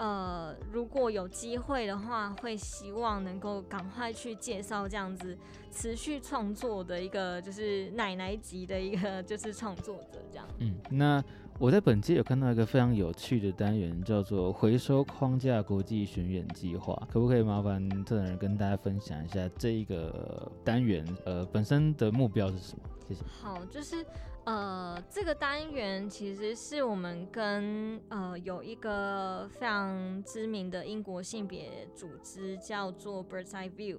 [0.00, 5.36] 呃，如果有机会的话，会希望能够赶快去介绍这样子
[5.72, 10.46] 持续创作的一个，就是奶奶级的一个，就是创作者这样。
[10.60, 11.20] 嗯，那
[11.60, 21.04] 我在本届有看到一个非常有趣的单元，叫做“回收框架国际巡演计划”，可不可以麻烦策展人跟大家分享一下这一个单元？
[21.24, 22.84] 呃，本身的目标是什么？
[23.08, 23.24] 谢谢。
[23.42, 24.06] 好，就是。
[24.44, 33.98] 呃，这个单元其实是我们跟呃有一个非常知名的英国性别组织叫做 Birds Eye View。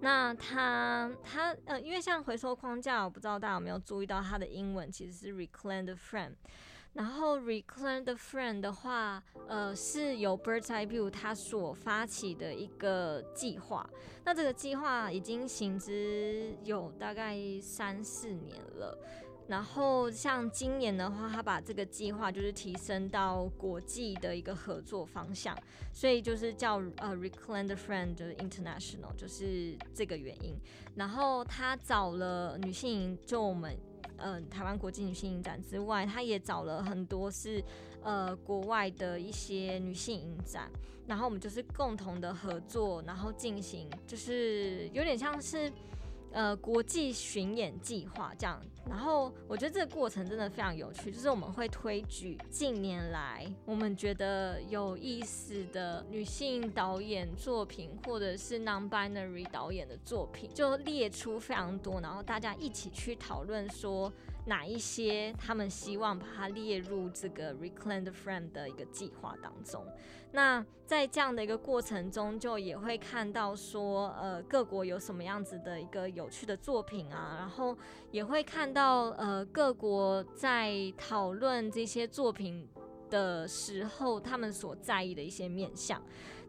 [0.00, 6.32] 那它它呃，因为像回收框架，我不知道大家有没有注意到它的英文其实是 Reclaim the Frame。
[6.92, 13.88] 然后 Reclaim the friend 的话，呃，是由 Birds Eye View 它所发起的一个计划。
[14.24, 18.98] 那这个计划已经行之有大概三四年了。
[19.46, 25.56] 然后像今年的话，他把这个计划就是提升到国际的一个合作方向，
[25.92, 30.54] 所以就是叫呃 Reclaim the Friend International，就是这个原因。
[30.94, 33.76] 然后他找了女性，就我们
[34.22, 37.62] 嗯台湾国际女性影展之外，他也找了很多是
[38.02, 40.70] 呃国外的一些女性影展，
[41.06, 45.72] 然后我们就是共同的合作，然后进行就是有点像是。
[46.32, 64.12] 呃，国际巡演计划这样，然后我觉得这个过程真的非常有趣，就是我们会推举近年来我们觉得有意思的女性导演作品，或者是 non-binary 导演的作品，就列出非常多，然后大家一起去讨论说。
[64.46, 69.86] 哪一些他们希望把它列入这个 Reclaim the Frame 的一个计划当中？
[70.32, 77.76] 那在这样的一个过程中，就也会看到说，呃，各国有什么样子的一个有趣的作品啊，然后
[78.12, 82.68] 也会看到，呃，各国在讨论这些作品
[83.10, 86.00] 的时候，他们所在意的一些面向。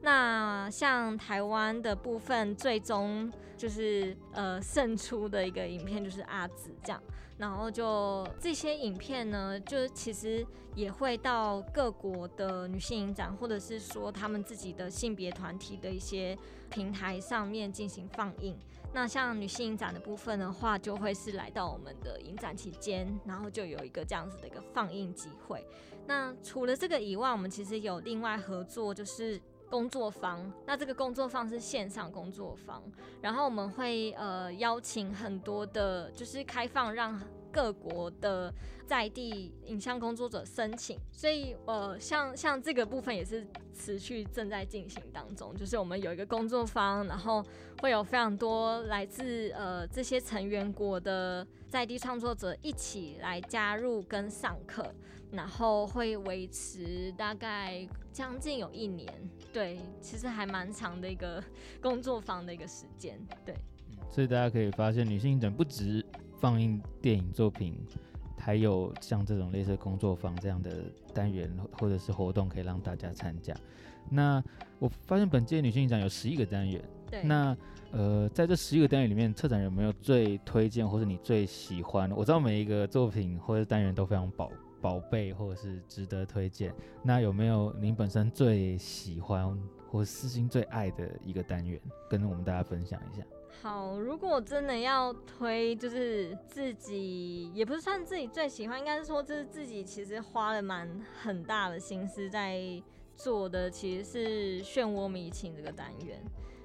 [0.04, 7.02] 那像台湾的部分，最终就是呃胜出的一个影片就是阿紫这样。
[7.42, 16.38] 然后就这些影片呢，就其实也会到各国的女性影展，或者是说他们自己的性别团体的一些
[16.70, 18.56] 平台上面进行放映。
[18.94, 25.66] 那像女性影展的部分的话，就会是来到我们的影展期间，然后就有一个这样子的一个放映机会。
[26.06, 30.40] 那除了这个以外，我们其实有另外合作，就是工作坊。
[30.68, 32.84] 那这个工作坊是线上工作坊，
[33.22, 37.20] 然后我们会呃邀请很多的，就是开放让。
[37.54, 38.50] 各国的
[38.86, 45.54] 在地影像工作者申请，所以呃，像像这个部分也是持续正在进行当中。
[45.58, 47.44] 就是我们有一个工作坊，然后
[47.82, 54.94] 会有非常多来自呃这些成员国的在地创作者一起来加入跟上课，
[55.32, 59.10] 然后会维持大概将近有一年，
[59.54, 61.42] 对，其实还蛮长的一个
[61.82, 63.56] 工作坊的一个时间，对。
[64.12, 66.06] 所以大家可以发现，女性影不止。
[66.42, 67.78] 放映电影作品，
[68.36, 73.56] 还有像这种类似工作坊这样的单元或者是活动，可以让大家参加。
[74.10, 74.44] 那
[74.80, 77.56] 我发现本届女性影展有十一个单元，对，那
[77.92, 82.10] 呃，在这十一个单元里面，策展人有没有最推荐或是你最喜欢？
[82.12, 84.50] 我知道每一个作品或者单元都非常宝
[84.80, 86.74] 宝贝或者是值得推荐。
[87.04, 89.56] 那有没有您本身最喜欢
[89.90, 91.78] 或私心最爱的一个单元，
[92.10, 93.22] 跟我们大家分享一下？
[93.62, 100.90] 好，如果真的要推，就是自己也不是算自己最喜欢，应该是说，就是自己其实花了蛮
[101.22, 102.82] 很大的心思在
[103.18, 106.18] 做的，其实是漩涡迷情这个单元。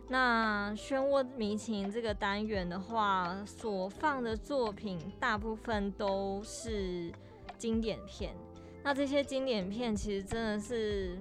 [0.09, 7.13] 那漩涡迷情这个单元的话，所放的作品大部分都是
[7.59, 8.35] 经典片。
[8.83, 11.19] 那这些经典片其实真的是。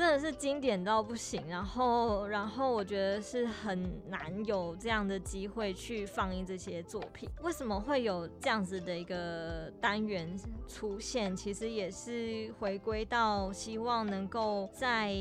[0.00, 7.28] 真的是经典到不行，然后，然后我觉得是很难有这样的机会去放映这些作品。
[7.42, 10.34] 为什么会有这样子的一个单元
[10.66, 11.36] 出现？
[11.36, 15.12] 其实也是回归到希望能够在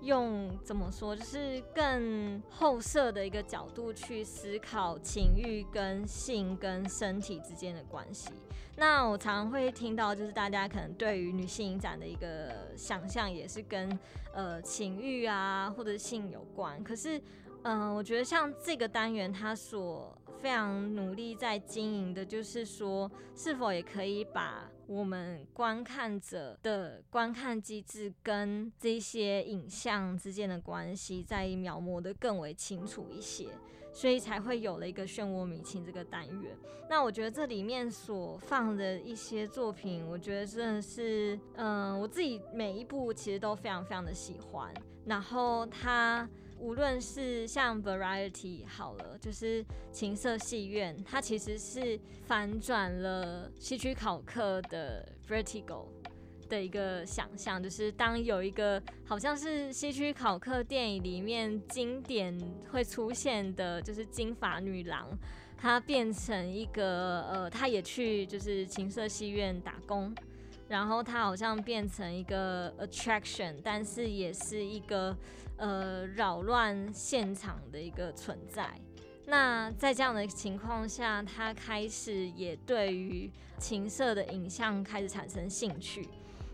[0.00, 8.28] 用怎么说，就是更后设的一个角度去思考情欲跟性跟身体之间的关系。
[8.80, 13.98] 那我常常会听到，就是大家可能对于女性影展的一个想象，也是跟
[14.32, 16.82] 呃情欲啊或者性有关。
[16.82, 17.20] 可是，
[17.64, 33.46] 嗯，我觉得像这个单元，它所非常努力在经营的，就是说，是否也可以把我们观看者的观看机制跟这些影像之间的关系，再描摹的更为清楚一些。
[33.92, 36.56] 所以才会有了一个漩涡迷情这个单元。
[36.88, 44.72] 那我觉得这里面所放的一些作品，我觉得真的是，嗯，我自己每一部其实都非常非常的喜欢。
[45.04, 46.28] 然后它
[46.60, 55.86] 无论是像 Variety 好了，就是情色戏院，它其实是反转了西区考克的 Vertigo。
[56.50, 62.36] 的一个想象，就是当有一个好像是西区考克电影里面经典
[62.72, 65.08] 会出现的，就是金发女郎，
[65.56, 70.12] 她变成一个呃，她也去就是情色戏院打工，
[70.66, 75.16] 然后她好像变成一个 attraction，但是也是一个
[75.60, 78.68] 呃扰乱现场的一个存在。
[79.26, 86.08] 那在这样的情况下，他开始也对于情色的影像开始产生兴趣。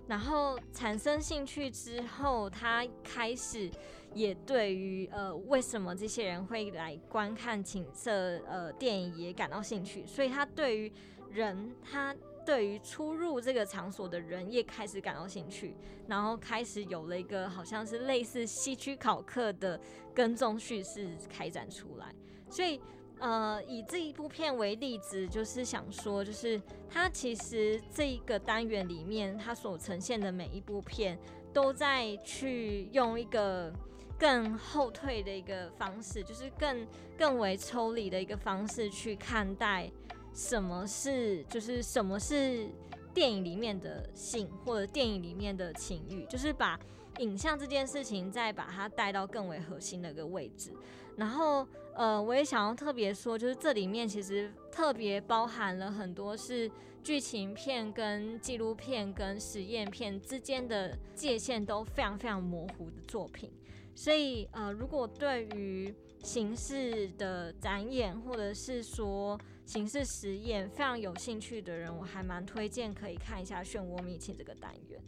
[0.06, 3.68] 然后产生兴趣之后，他开始
[4.14, 8.12] 也对于呃为什么这些人会来观看情色
[8.46, 10.92] 呃电影也感到兴趣，所以他对于
[11.30, 12.14] 人，他
[12.46, 15.76] 对于出入这个场所的人也开始感到兴趣，
[16.06, 19.78] 然后开始有了一个好像是类似西区考克的
[20.14, 22.14] 跟踪叙事开展出来，
[22.48, 22.80] 所以。
[23.18, 31.18] 呃，以这一部片为例子，就是想说，就是它其实这一个单元里面，它所呈现的每一部片，
[31.50, 33.72] 都在去用一个
[34.18, 36.86] 更后退的一个方式，就是更
[37.16, 39.90] 更为抽离的一个方式去看待
[40.36, 42.68] 什么是，就是什么是
[43.14, 46.78] 电影里面的性或者电影里面的情欲，就是把
[47.20, 50.70] 影像这件事情再把它带到更为核心的一个位置。
[51.16, 56.70] 然后，呃，我也想要特别说，就是这里面其实特别包含了很多是
[57.02, 63.50] 剧情片、跟纪录片、跟实验片之间的界限都非常非常模糊的作品。
[63.94, 74.98] 所以，呃，如果对于形式的展演或者是说形式实验非常有兴趣的人，我还蛮推荐可以看一下《漩涡迷情》这个单元。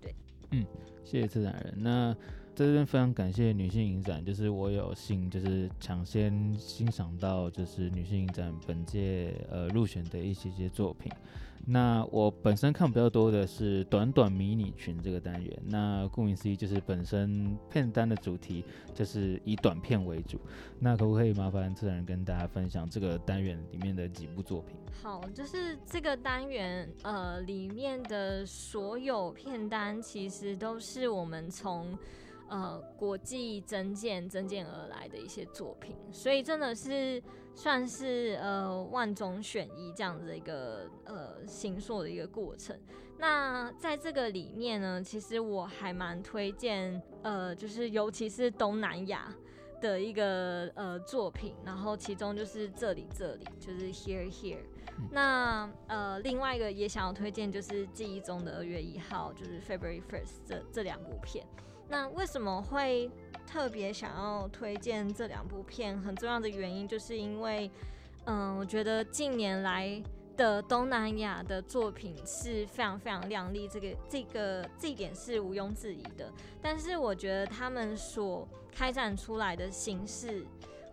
[0.00, 0.12] 对，
[0.50, 0.66] 嗯，
[1.04, 1.74] 谢谢自然人。
[1.76, 2.16] 那。
[2.58, 11.12] 在这边非常感谢女性影展，就是我有幸就是抢先欣赏到就是女性影展本届呃入选的一些些作品。
[11.64, 15.62] 那我本身看比较多的是短短迷你群这个单元。
[15.66, 20.40] 那顾名思义就是本身片单的主题就是以短片为主。
[20.80, 24.74] 那可不可以麻烦自然跟大家分享这个单元里面的几部作品？
[25.00, 31.96] 好，就是这个单元呃里面的所有片单其实都是我们从
[32.48, 37.22] 呃，国际增建增建而来的一些作品，所以真的是
[37.54, 42.78] 算是呃万中选一这样子的一个呃形塑的一个过程。
[43.18, 49.34] 那在这个里面呢，其实我还蛮推荐呃，就是尤其是东南亚
[49.80, 54.64] 的一个呃作品，然后其中就是这里这里就是 Here Here。
[55.10, 61.44] 那呃另外一个也想要推荐就是记忆中的二月一号，就是 February First 这这两部片。
[61.88, 63.10] 那为什么会
[63.46, 65.98] 特别想要推荐这两部片？
[66.00, 67.70] 很重要的原因就是因为，
[68.26, 70.02] 嗯，我觉得近年来
[70.36, 76.30] 的东南亚的作品是非常非常亮丽，这个这个这一点是毋庸置疑的。
[76.60, 80.44] 但是我觉得他们所开展出来的形式，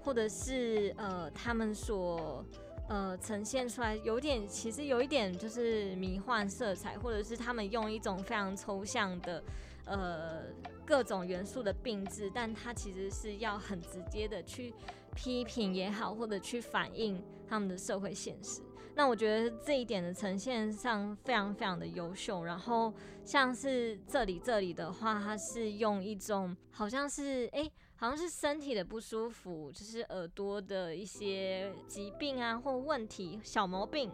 [0.02, 2.44] 或者是呃他们所
[2.88, 9.44] 呃呈现出来有点其实有一点就是迷幻色彩，或者是他们用一种非常抽象的
[9.86, 10.44] 呃
[10.86, 14.74] 各种元素的并置，但它其实是要很直接的去
[15.16, 18.62] 批评也好，或者去反映他们的社会现实。
[18.98, 22.44] 那我觉得这一点的呈现上非常非常的优秀。
[22.46, 22.94] 然后
[23.26, 34.10] 像是这里这里的话，它是用一种好像是哎，好像是身体的不舒服，就是耳朵的一些疾病啊或问题小毛病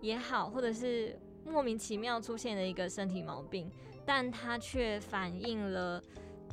[0.00, 3.70] 也好，或者是莫名其妙出现的一个身体毛病，
[4.04, 6.02] 但它却反映了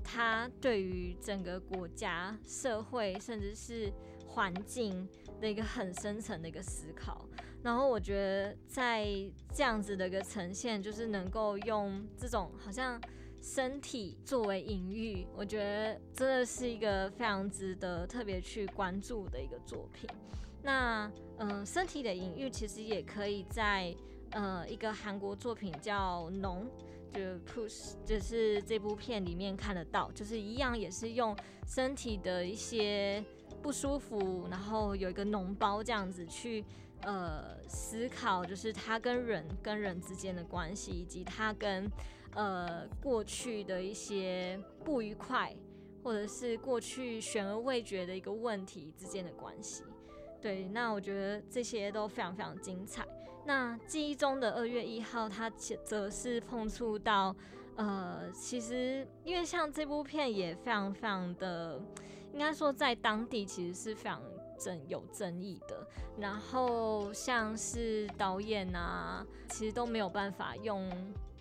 [0.03, 3.91] 他对于整个国家、社会甚至是
[4.27, 5.07] 环境
[5.39, 7.27] 的一个很深层的一个思考。
[7.61, 9.05] 然后我觉得在
[9.53, 12.99] 这样子的一个呈现，就是能够用这种好像
[13.41, 20.09] 身体作为隐喻，我觉得真的是一个非常值得特别去关注的一个作品。
[20.61, 23.93] 那嗯，身体的隐喻其实也可以在
[24.31, 26.65] 呃一个韩国作品叫《农》，
[27.13, 31.35] 就 Push，就是这部片里面看得到，就是一样也是用
[31.67, 33.23] 身体的一些
[33.61, 36.63] 不舒服，然后有一个脓包这样子去。
[37.03, 41.89] 呃，思考就是他跟人跟人之间的关系，以及他跟
[42.33, 45.55] 呃过去的一些不愉快，
[46.03, 49.85] 或者是过去悬而未决的一个问题之间的关系。
[50.41, 53.07] 对，那我觉得这些都非常非常精彩。
[53.49, 55.49] 那记忆中的二月一号，它
[55.83, 57.35] 则是碰触到
[57.77, 61.81] 呃，其实因为像这部片也非常非常的，
[62.31, 64.21] 应该说在当地其实是非常。
[64.59, 65.87] 争有争议的，
[66.17, 70.91] 然后像是导演啊，其实都没有办法用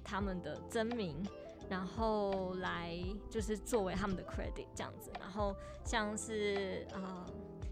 [0.04, 1.20] 他们的真名，
[1.68, 2.96] 然后来
[3.28, 5.52] 就是作为他们的 credit 这样子，然后
[5.84, 7.26] 像是呃。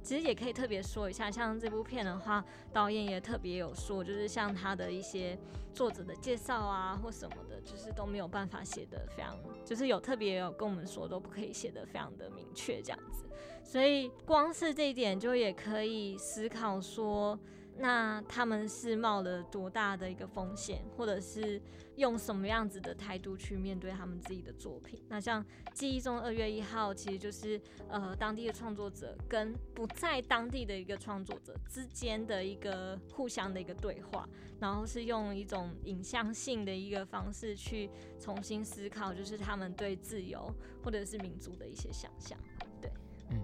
[0.07, 5.36] 其实也可以特别说一下，像这部片的话，导演也特别有说，就是像他的一些
[5.74, 13.24] 作者的介绍啊，或什么的，就是都没有办法写的非常，就是有特别有跟我们说，都不可以写的非常的明确这样子。
[13.64, 17.36] 所以光是这一点，就也可以思考说。
[17.78, 21.60] 那他们是冒了多大的一个风险，或者是
[21.96, 25.02] 用什么样子的态度去面对他们自己的作品？
[25.08, 34.26] 那像记忆中二月一号，其实就是呃当地的创作者跟不在当地的一个创作者之间的一个互相的一个对话，
[34.58, 40.50] 然后是用一种影像性的一个方式去重新思考，就是他们对自由
[40.82, 42.38] 或者是民族的一些想象。
[42.80, 42.90] 对，
[43.30, 43.42] 嗯，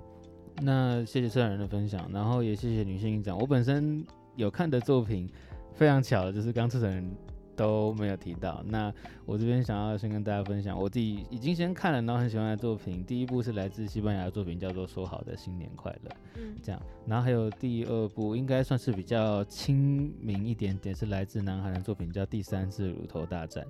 [0.62, 4.02] 那谢谢策展人的分享，然后也谢谢女性影展，我本身。
[4.36, 5.28] 有看的作品，
[5.72, 7.10] 非常巧的就是刚策展人
[7.54, 8.62] 都没有提到。
[8.66, 8.92] 那
[9.26, 13.04] 我这边想要先跟大家分享，我自己已经先看了，然后很喜欢的作品。
[13.04, 16.10] 第一部是来自西班牙的作品，叫做《说好的新年快乐》。
[16.36, 16.82] 嗯，这样。
[17.06, 23.62] 然后还有第二部，应该算是比较亲民一点点，是来自南韩的作品，叫《第三次乳头大战》。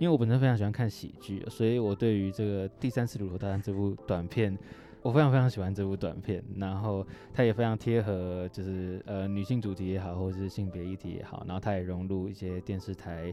[0.00, 4.56] 因为我本身非常喜欢看喜剧，所以我对于这个《第三次乳头大战》这部短片。
[5.02, 13.32] 我非常非常喜欢这部短片，然后它也非常贴合，就是呃女性主题也好，或者是性别议题也好，然后它也融入一些电视台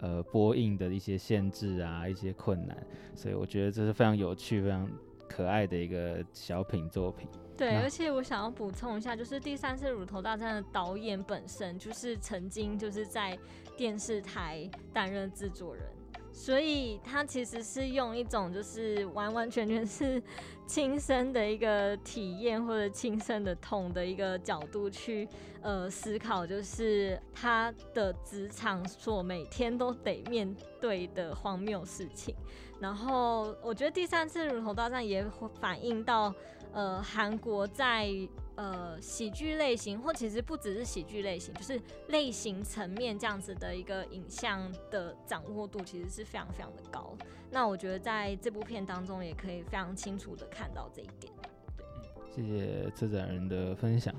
[0.00, 2.76] 呃播映的一些限制啊，一些困难，
[3.14, 4.88] 所以我觉得这是非常有趣、非常
[5.28, 7.28] 可爱的一个小品作品。
[7.56, 13.38] 对，而且我想要补充一下，就是第三次乳头大战的导演本身就是曾经就是在
[13.76, 15.84] 电视台担任制作人。
[16.32, 20.20] 所以他其实是用一种就是完完全全是
[20.66, 25.28] 亲身的一个体验或者亲身的痛的一个角度去
[25.60, 32.34] 呃思考，就是他的职场所每天都得面对的荒谬事情。
[32.80, 35.24] 然后我觉得第三次乳头大战也
[35.60, 36.34] 反映到
[36.74, 38.10] 呃韩国在。
[38.56, 47.16] 呃，喜剧类型，或其实不只是喜剧类型，就是类型层面这样子的一个影像的掌握度，其实是非常非常的高。
[47.50, 51.32] 那我觉得在这部片当中，也可以非常清楚的看到这一点。
[51.76, 51.84] 对，
[52.32, 54.14] 谢谢策展人的分享。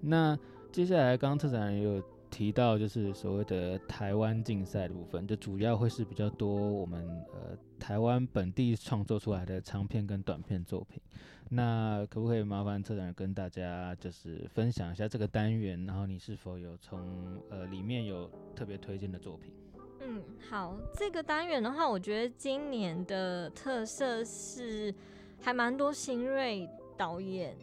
[0.00, 0.36] 那
[0.72, 11.00] 接下来，刚刚策展人有提到，就是所谓的台湾竞赛的部分，就主要会是比较多我们呃台湾本地创作出来的长片跟短片作品。
[11.50, 17.00] 那可不可以麻烦策展人跟大家就是分享一下这个单元，然后你是否有从
[17.50, 19.52] 呃里面有特别推荐的作品？
[20.00, 24.94] 嗯，好，这个单元的话，我觉得今年的特色是
[25.40, 27.56] 还蛮多新锐导演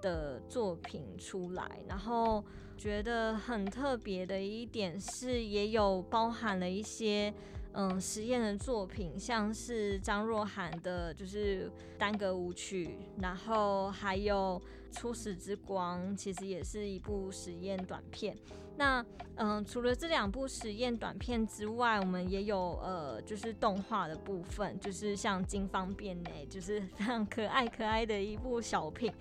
[0.00, 2.44] 的作品出来，然后
[2.78, 7.32] 觉得很特别的一点是，也有包含了一些。
[7.74, 14.60] 嗯，实验的作品像是张若涵的，就是单格舞曲，然后还有
[14.90, 18.36] 初始之光》其实也是一部实验短片。
[18.76, 19.04] 那
[19.36, 29.12] 嗯，除了这两部实验短片之外，我们也有呃，就是动画的部分，就是像《金方便内》，就是 非常可爱可爱的一部小品。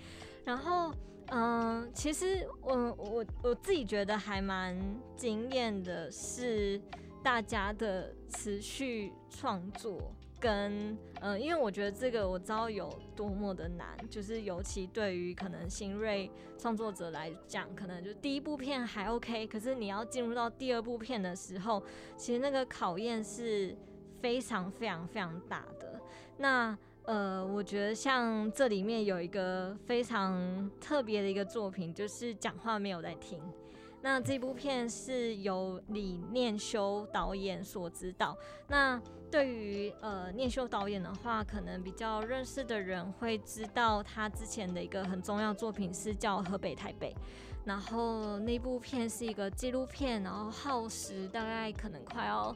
[0.46, 0.94] 然后
[1.28, 4.78] 嗯，其实我我我自己觉得还蛮
[5.16, 6.82] 惊艳的是
[7.24, 10.14] 大家的持续创作。
[10.40, 21.84] 跟呃，因为我觉得这个我知道有多么的难，就是尤其对于可能新锐创作者来讲，可能就第一部片还 OK，可是你要进入到第二部片的时候，
[22.18, 23.78] 其实那个考验是
[24.20, 26.02] 非常非常非常大的。
[26.38, 33.40] 那呃，我觉得像这里面有一个非常特别的一个作品，就是讲话没有在听。
[34.04, 38.36] 那这部片是由李念修导演所指导。
[38.68, 39.00] 那
[39.30, 47.14] 对于呃念修导演的话，可能比较认识的人会知道，他之前的一个很重要作品是叫《河北台北》，
[47.64, 52.54] 然后那部片是一个纪录片，然后耗时大概可能快要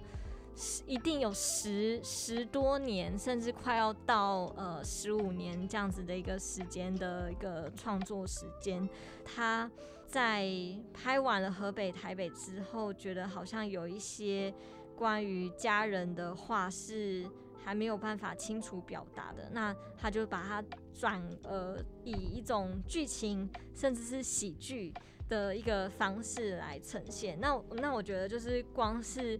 [0.55, 8.89] 十，一定有十十多年，甚至快要到呃十五年这样子的一个时间的一个创作时间，
[9.23, 9.69] 他。
[10.15, 10.49] 在
[10.93, 14.53] 拍完了河北、台北之后，觉得好像有一些
[14.95, 17.29] 关于家人的话是
[17.61, 20.63] 还没有办法清楚表达的，那他就把它
[20.93, 24.93] 转呃以一种剧情甚至是喜剧
[25.27, 27.37] 的一个方式来呈现。
[27.41, 29.37] 那那我觉得就是光是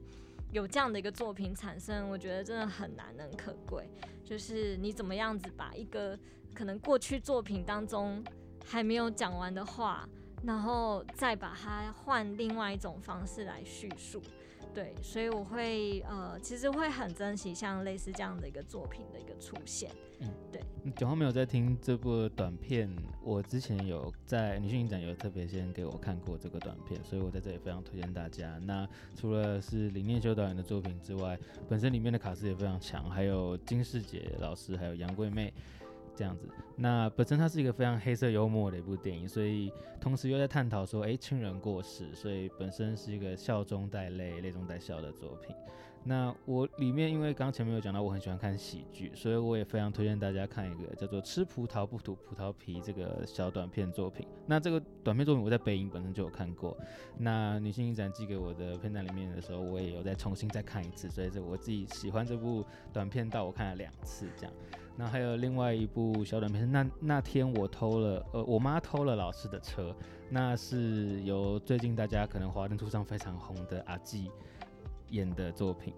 [0.52, 3.90] 有这样的一个作品产生，我觉得真的很难能可贵。
[4.26, 6.20] 就是你怎么样子把一个
[6.54, 8.22] 可能过去作品当中
[8.66, 10.06] 还没有讲完的话。
[10.44, 14.22] 然后再把它换另外一种方式来叙述，
[14.74, 19.90] 对，所以我会呃，其实会很珍惜像类似这样的一个作品的一个出现。
[20.20, 20.62] 嗯，对。
[20.96, 22.90] 九号没有在听这部短片，
[23.22, 28.58] 我之前有在女性影展有特别先给我看过这个短片，所以我在这里非常推荐大家。
[28.60, 35.54] 那除了是林念修导演的作品之外，本身里面的卡斯也非常强，还有金世杰老师，还有杨贵妹。
[36.16, 45.56] 这样子，那本身它是一个非常黑色幽默的一部电影，所以同时又在探讨说，哎，亲人过世，所以本身是一个笑中带泪、泪中带笑的作品。
[46.08, 54.28] 那我里面因为刚前面有讲到，我很喜欢看喜剧，所以我也非常推荐大家看一个叫做《吃葡萄不吐葡萄皮》这个小短片作品。
[54.46, 56.78] 那这个短片作品我在北影本身就有看过，
[57.18, 62.64] 那女性影展寄给我的片段里面的时候，我也有再重新再看一次，所以这我自己喜欢这部
[62.94, 64.54] 短片到我看了两次这样。
[64.98, 69.94] 那还有另外一部小短片那那天我偷了，呃，我妈偷了老师的车，
[70.30, 74.32] 那是由最近大家可能华灯初上非常红的阿纪
[75.10, 75.94] 演的作品。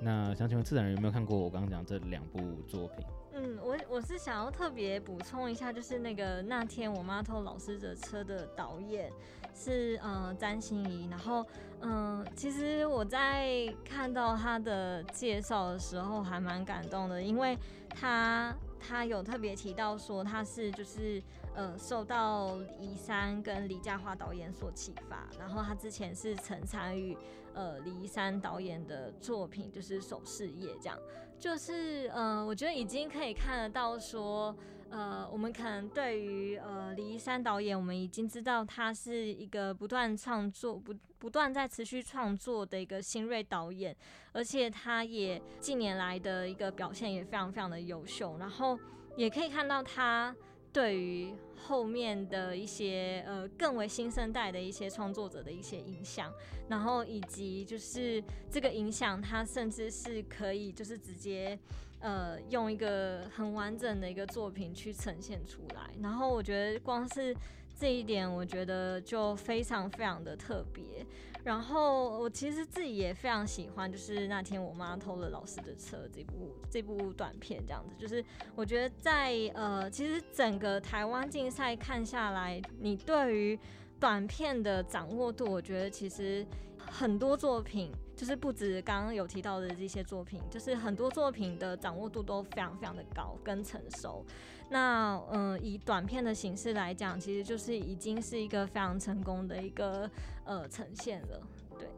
[0.00, 3.04] 那想请问自然人有没有看过我刚刚讲这两部作品？
[3.34, 9.12] 嗯，我我是想要特别补充一下，就是那个那天我妈偷老师的车的导演
[9.54, 11.44] 是呃詹心怡，然后
[11.82, 17.54] 嗯，其实我在看到他的介绍的时候还蛮感动的，因为。
[17.90, 21.22] 他他有特别提到说他是就是
[21.54, 27.16] 呃受到李山跟李佳华导演所启发，然后他之前是曾参与
[27.54, 30.98] 呃李山导演的作品，就是首饰业这样，
[31.38, 34.54] 就是呃我觉得已经可以看得到说。
[34.90, 43.96] 呃，我们可能对于呃李一山导演，我们已经知道他是一个不断创作、不不断在持续创作的一个新锐导演，
[44.32, 48.78] 而且他也近年来的一个表现也非常非常的优秀，然后
[49.16, 50.34] 也可以看到他。
[50.70, 56.30] 对于后面的一些呃更为新生代的一些创作者的一些影响，
[56.68, 61.58] 然后以及就是这个影响，它甚至是可以就是直接
[62.00, 67.36] 呃用一个很完整的一个作品去呈现出来，然后我觉得光是。
[67.80, 71.06] 这一点我觉得就非常非常的特别，
[71.44, 78.24] 然后我其实自己也非常喜欢，就是那天我妈偷了老师的车这部这部短片这样子，就是
[78.56, 83.56] 我觉得在呃，其实整个台湾竞赛看下来，你对于
[84.00, 86.44] 短片的掌握度，我觉得其实
[86.78, 87.92] 很多作品。
[88.18, 94.26] 就是不止刚刚有提到的这些作品，就是很多作品的掌握度都非常非常的高跟成熟。
[94.68, 100.10] 那嗯，以短片的形式来讲，其实就是已经是一个非常成功的一个
[100.44, 101.40] 呃呈现了。
[101.78, 101.88] 对，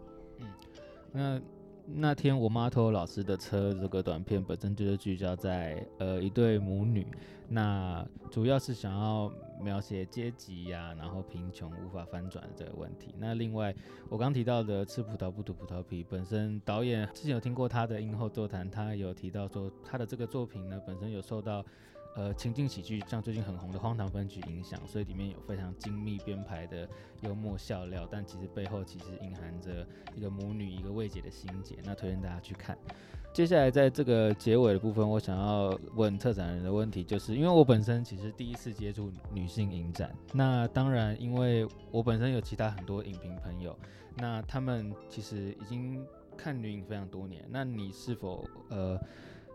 [0.40, 0.46] 嗯，
[1.10, 1.40] 那
[1.94, 7.06] 那天我妈偷老师的车这个短片本身就是聚焦在呃一对母女，
[7.48, 9.32] 那主要是想要。
[9.62, 13.14] 描写阶级呀，然后贫穷无法翻转这个问题。
[13.18, 13.74] 那另外，
[14.08, 21.62] 我刚提到的吃葡萄不吐葡萄皮，本身导演之前有听过他的映后座谈，他有提到说他的这个作品呢，本身有受到
[22.14, 26.88] 呃情境喜剧，像最近很红的《荒唐分局》影响，所以里面有非常精密编排的
[27.22, 32.76] 幽默笑料，但其实背后其实隐含着一个母女一个未解的心结，那推荐大家去看。
[33.32, 43.78] 接下来在这个结尾的部分，我想要问策展人的问题，就是因为我本身其实第一次接触女性影展，那当然因为我本身有其他很多影评朋友，
[44.16, 46.04] 那他们其实已经
[46.36, 49.00] 看女影非常多年，那你是否呃，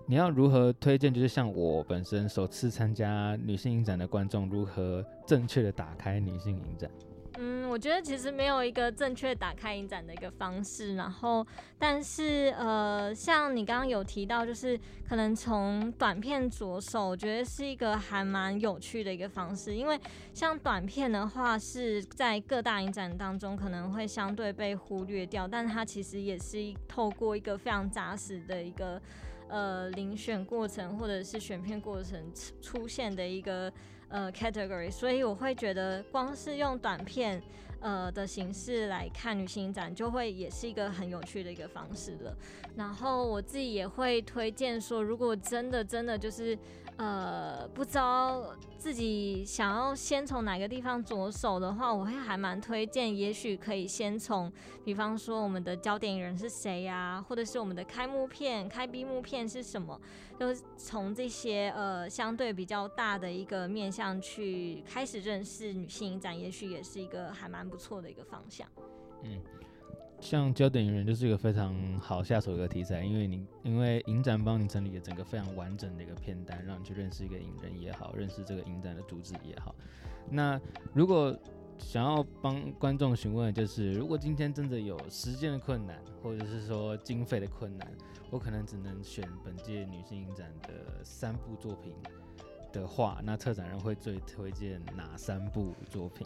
[0.07, 1.11] 你要如何推荐？
[1.11, 6.89] 就是像我本身首次参加女性影展的观众，如何正确的打开女性影展？
[7.37, 11.45] 嗯，我觉得其实没有一个正确打开影展的一个方式，然后，
[11.77, 14.79] 但是呃，像你刚刚有提到，就是
[15.09, 19.99] 可能从短片着手，我觉得是一个还蛮有趣的一个方式，因为
[20.33, 29.01] 像短片的话，是在各大影展当中可能会相对被忽略掉，但它其实也是透过一个非常扎实的一个
[29.55, 32.19] 呃遴选过程或者是选片过程
[32.61, 33.71] 出现的一个。
[34.07, 37.41] 呃，category，所以我会觉得光是用短片，
[37.79, 42.37] 呃的形式来看旅行展，就会也是一个很有趣的一个方式了。
[42.77, 46.57] 然后我自己也会推荐说，如果真的真的就是。
[46.97, 54.49] 呃，不知道自己想要先从哪个地方着手的话，我会还蛮推荐，也许可以先从，
[54.85, 59.99] 比方说我们的焦点人是谁呀，或者是我们的开幕片、开闭幕片是什么，
[60.39, 68.65] 就是从这些呃相对比较大的一个面向去开始认识女性影展，也许也是一个还蛮不错的一个方向。
[69.23, 69.41] 嗯。
[70.25, 79.75] 像焦点影人就是一个非常好下手的一个题材，因为你因为影展帮你整理了整个非常完整的一个片单，让你去认识一个影人也好，认识这个影展的主旨也好。
[80.27, 80.59] 那
[80.95, 81.37] 如果
[81.77, 87.87] 想要帮观众询问，就是如果今天真的有时间的困难，或者是说经费的困难，
[88.31, 91.93] 我可能只能选本届女性影展的三部作品
[92.73, 96.25] 的话，那策展人会最推荐哪三部作品？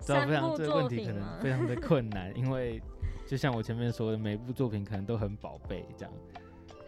[0.00, 2.80] 知道非常这个问题可能非常的困难，因为
[3.26, 6.12] 就像我前面说的，每部作品可能都很宝贝这样。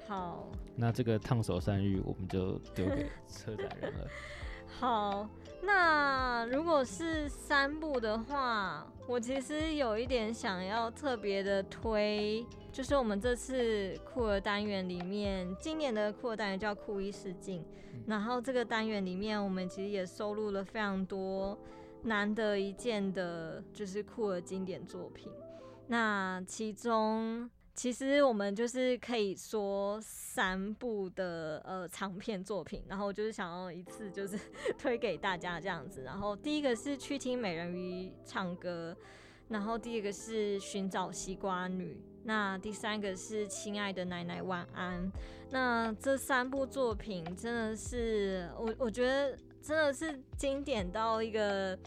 [0.06, 4.06] 好，那这个烫手山芋我们就丢给车载人了。
[4.78, 5.28] 好，
[5.62, 17.64] 那如果是三部的话，我其实有一点想要特别的推，就是我们这次酷儿单元里面，今年的酷儿单元叫酷一试镜，
[18.06, 21.58] 然后这个单元里面，我们其实也收录了非常多。
[22.02, 25.32] 难得一见的就是酷儿经典作品，
[25.88, 34.38] 那其中其实我们就是可以说三部的呃长片作品，然后就是想要一次就是
[34.78, 36.02] 推给大家这样子。
[36.02, 38.96] 然后第一个是去听美人鱼唱歌，
[39.48, 45.10] 然后第二个是寻找西瓜女，那第三个是亲爱的奶奶晚安。
[45.50, 49.36] 那这三部作品真的是我我觉得。
[49.60, 51.78] 真的是经典到一个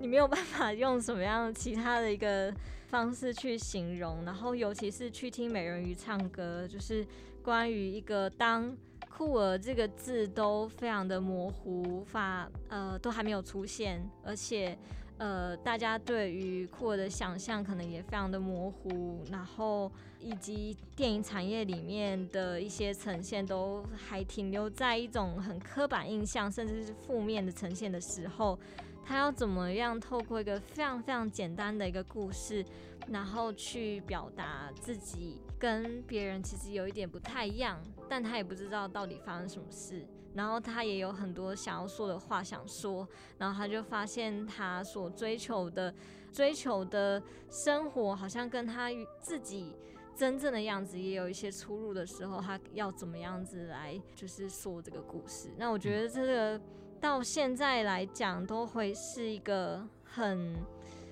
[0.00, 2.52] 你没有办法用什么样其他的一个
[2.92, 7.06] 方式去形容，然后尤其是去听美人鱼唱歌，就是
[7.42, 8.76] 关于一个当
[9.08, 14.76] 酷儿这个字都非常的模糊，无法呃都还没有出现，而且
[15.16, 19.90] 呃大家对于酷儿的想象可能也非常的模糊，然后。
[20.24, 28.56] 以及电影产业里面的一些呈现，都还停留在一种很刻板印象，甚至是负面的呈现的时候，
[29.04, 32.64] 他要怎么样透过一个非常非常简单的一个故事，
[33.08, 43.06] 然后去表达自己跟别人其实有一点不太一样，但他也不知道到底发生什么事，然后他也有很多想要说的话想说，
[43.38, 45.94] 然后他就发现他所追求的
[46.32, 48.88] 追求的生活，好像跟他
[49.20, 49.76] 自己。
[50.14, 55.48] 真正的样子也有一些出入的时候，他要怎么样子来就是说这个故事？
[55.56, 56.60] 那我觉得这个
[57.02, 60.54] 到现在来讲都会是一个很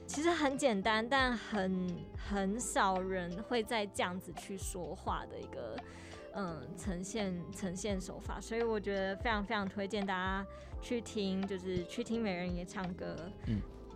[0.06, 5.76] 其实很简单，但很很少人会再这样子去说话的一个
[6.34, 10.46] 嗯呈现呈现手法，所以我觉得非常非常推荐大家
[10.80, 13.16] 去听，就是去听美人鱼唱歌。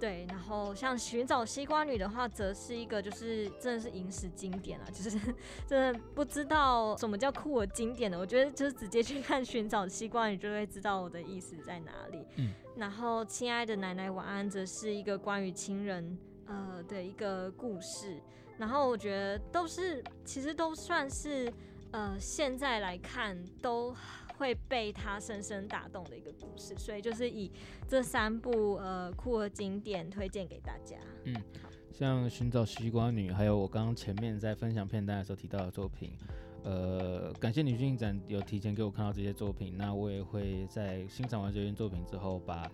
[0.01, 5.18] 对，然后像寻找西瓜女的话，则是一个就是真的是影史经典啊，就是
[5.66, 12.26] 真的不知道什么叫酷儿经典的，我觉得就是直接去看寻找西瓜女就会知道我的意思在哪里。
[12.36, 18.20] 嗯，然后亲爱的奶奶晚安，则是一个关于亲人呃的一个故事，
[18.59, 21.51] 然后我觉得都是其实都算是
[21.92, 23.95] 呃现在来看都。
[24.37, 27.51] 会被他深深打动的一个故事，所以就是以
[27.89, 30.97] 这三部呃酷儿经典推荐给大家。
[31.24, 31.35] 嗯，
[31.93, 36.11] 像寻找西瓜女，还有我刚刚前面在分享片段的时候提到的作品，
[36.64, 42.68] 呃，感谢女性影展有提前给我看到这些作品，那我也会在欣赏完这些作品之后，把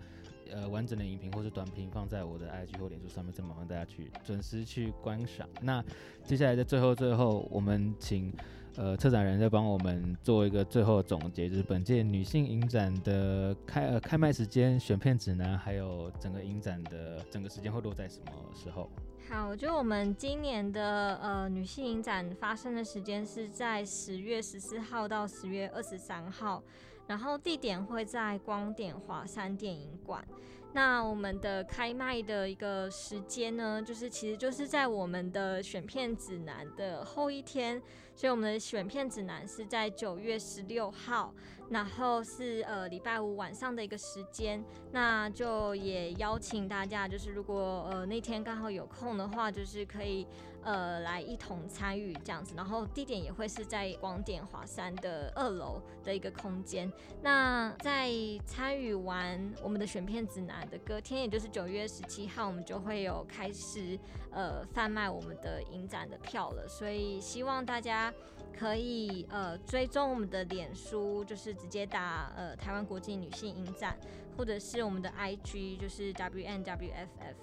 [0.51, 5.47] 呃完整的影评或是短评放在我的 IG 或脸书上面，再麻烦大家去准时去观赏。
[5.61, 5.83] 那
[6.25, 8.33] 接下来在最后最后，我们请。
[8.77, 18.89] 呃，策展人在帮我们做一个最后总结，就是本届女性影展的开呃开卖时间、选片指南，还有整个影展的整个时间会落在什么时候？
[19.29, 26.63] 好，就我们今年的呃女性影展发生的时间是在十月十四号到十月二十三号，
[27.07, 30.25] 然后地点会在光点华山电影馆。
[30.73, 37.81] 那我们的开卖的一个时间呢，就是其实就是在我们的选片指南的后一天，
[38.15, 41.33] 所以我们的选片指南是在九月十六号。
[41.69, 44.61] 然后是呃礼拜五晚上的一个时间，
[44.91, 50.27] 那就也邀请大家，就是如果呃那天刚好有空的话，就是可以
[50.63, 52.53] 呃来一同参与这样子。
[52.55, 56.91] 然后地点也会是在光点华山的二楼的一个空间。
[57.21, 58.09] 那在
[58.45, 63.97] 参与完我们的选片指南的隔天，也就是九月十七号，我们就会有开始
[64.31, 66.67] 呃贩卖我们的影展的票了。
[66.67, 68.13] 所以希望大家。
[68.53, 73.97] 可以呃追踪我们的脸书，就是直接打呃台湾国际女性影展，
[74.37, 77.33] 或者是我们的 IG，就是 WNWFF。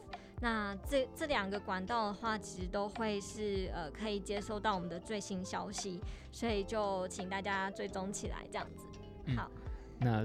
[0.40, 6.00] 那这这两个管道的话，其实都会是呃可以接收到我们的最新消息，
[6.32, 8.86] 所以就请大家追踪起来，这样子。
[9.34, 9.50] 好，
[9.98, 10.24] 那。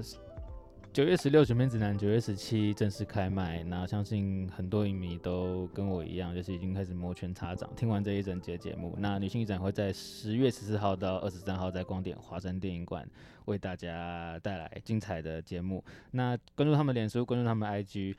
[0.92, 3.64] 九月十六全面指南，九月十七正式开卖。
[3.64, 7.68] 那相信很多影迷都跟我一样，就是已经开始摩拳擦掌。
[7.74, 13.04] 听完这一整节节目，那女性影展会在十月十四号到二十三号在光点华山电影馆
[13.46, 15.82] 为大家带来精彩的节目。
[16.12, 18.14] 那关注他们脸书，关注他们 IG。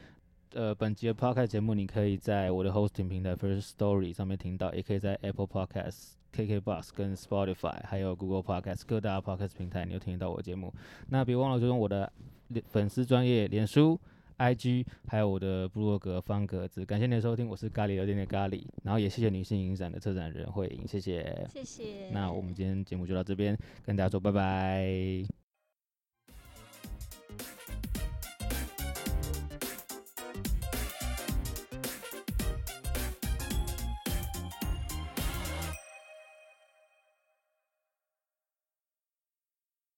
[0.56, 8.84] 呃，本集的 Podcast 节目你可以在我的 Hosting 平台 First Story 上面听到，也可以在 Apple Podcast、KKBox 跟 Spotify 还有 Google Podcast
[8.88, 10.74] 各大 Podcast 平台，你都听得到我的节目。
[11.10, 12.12] 那别忘了追踪我的。
[12.68, 14.00] 粉丝专业、脸书、
[14.38, 22.12] IG，还有我的部落格方格子，感谢您的收听，我是咖喱有点点咖喱，然后也谢谢女性影展的策展人慧颖，谢谢，谢谢。
[22.12, 25.45] 那我们今天节目就到这边，跟大家说拜拜。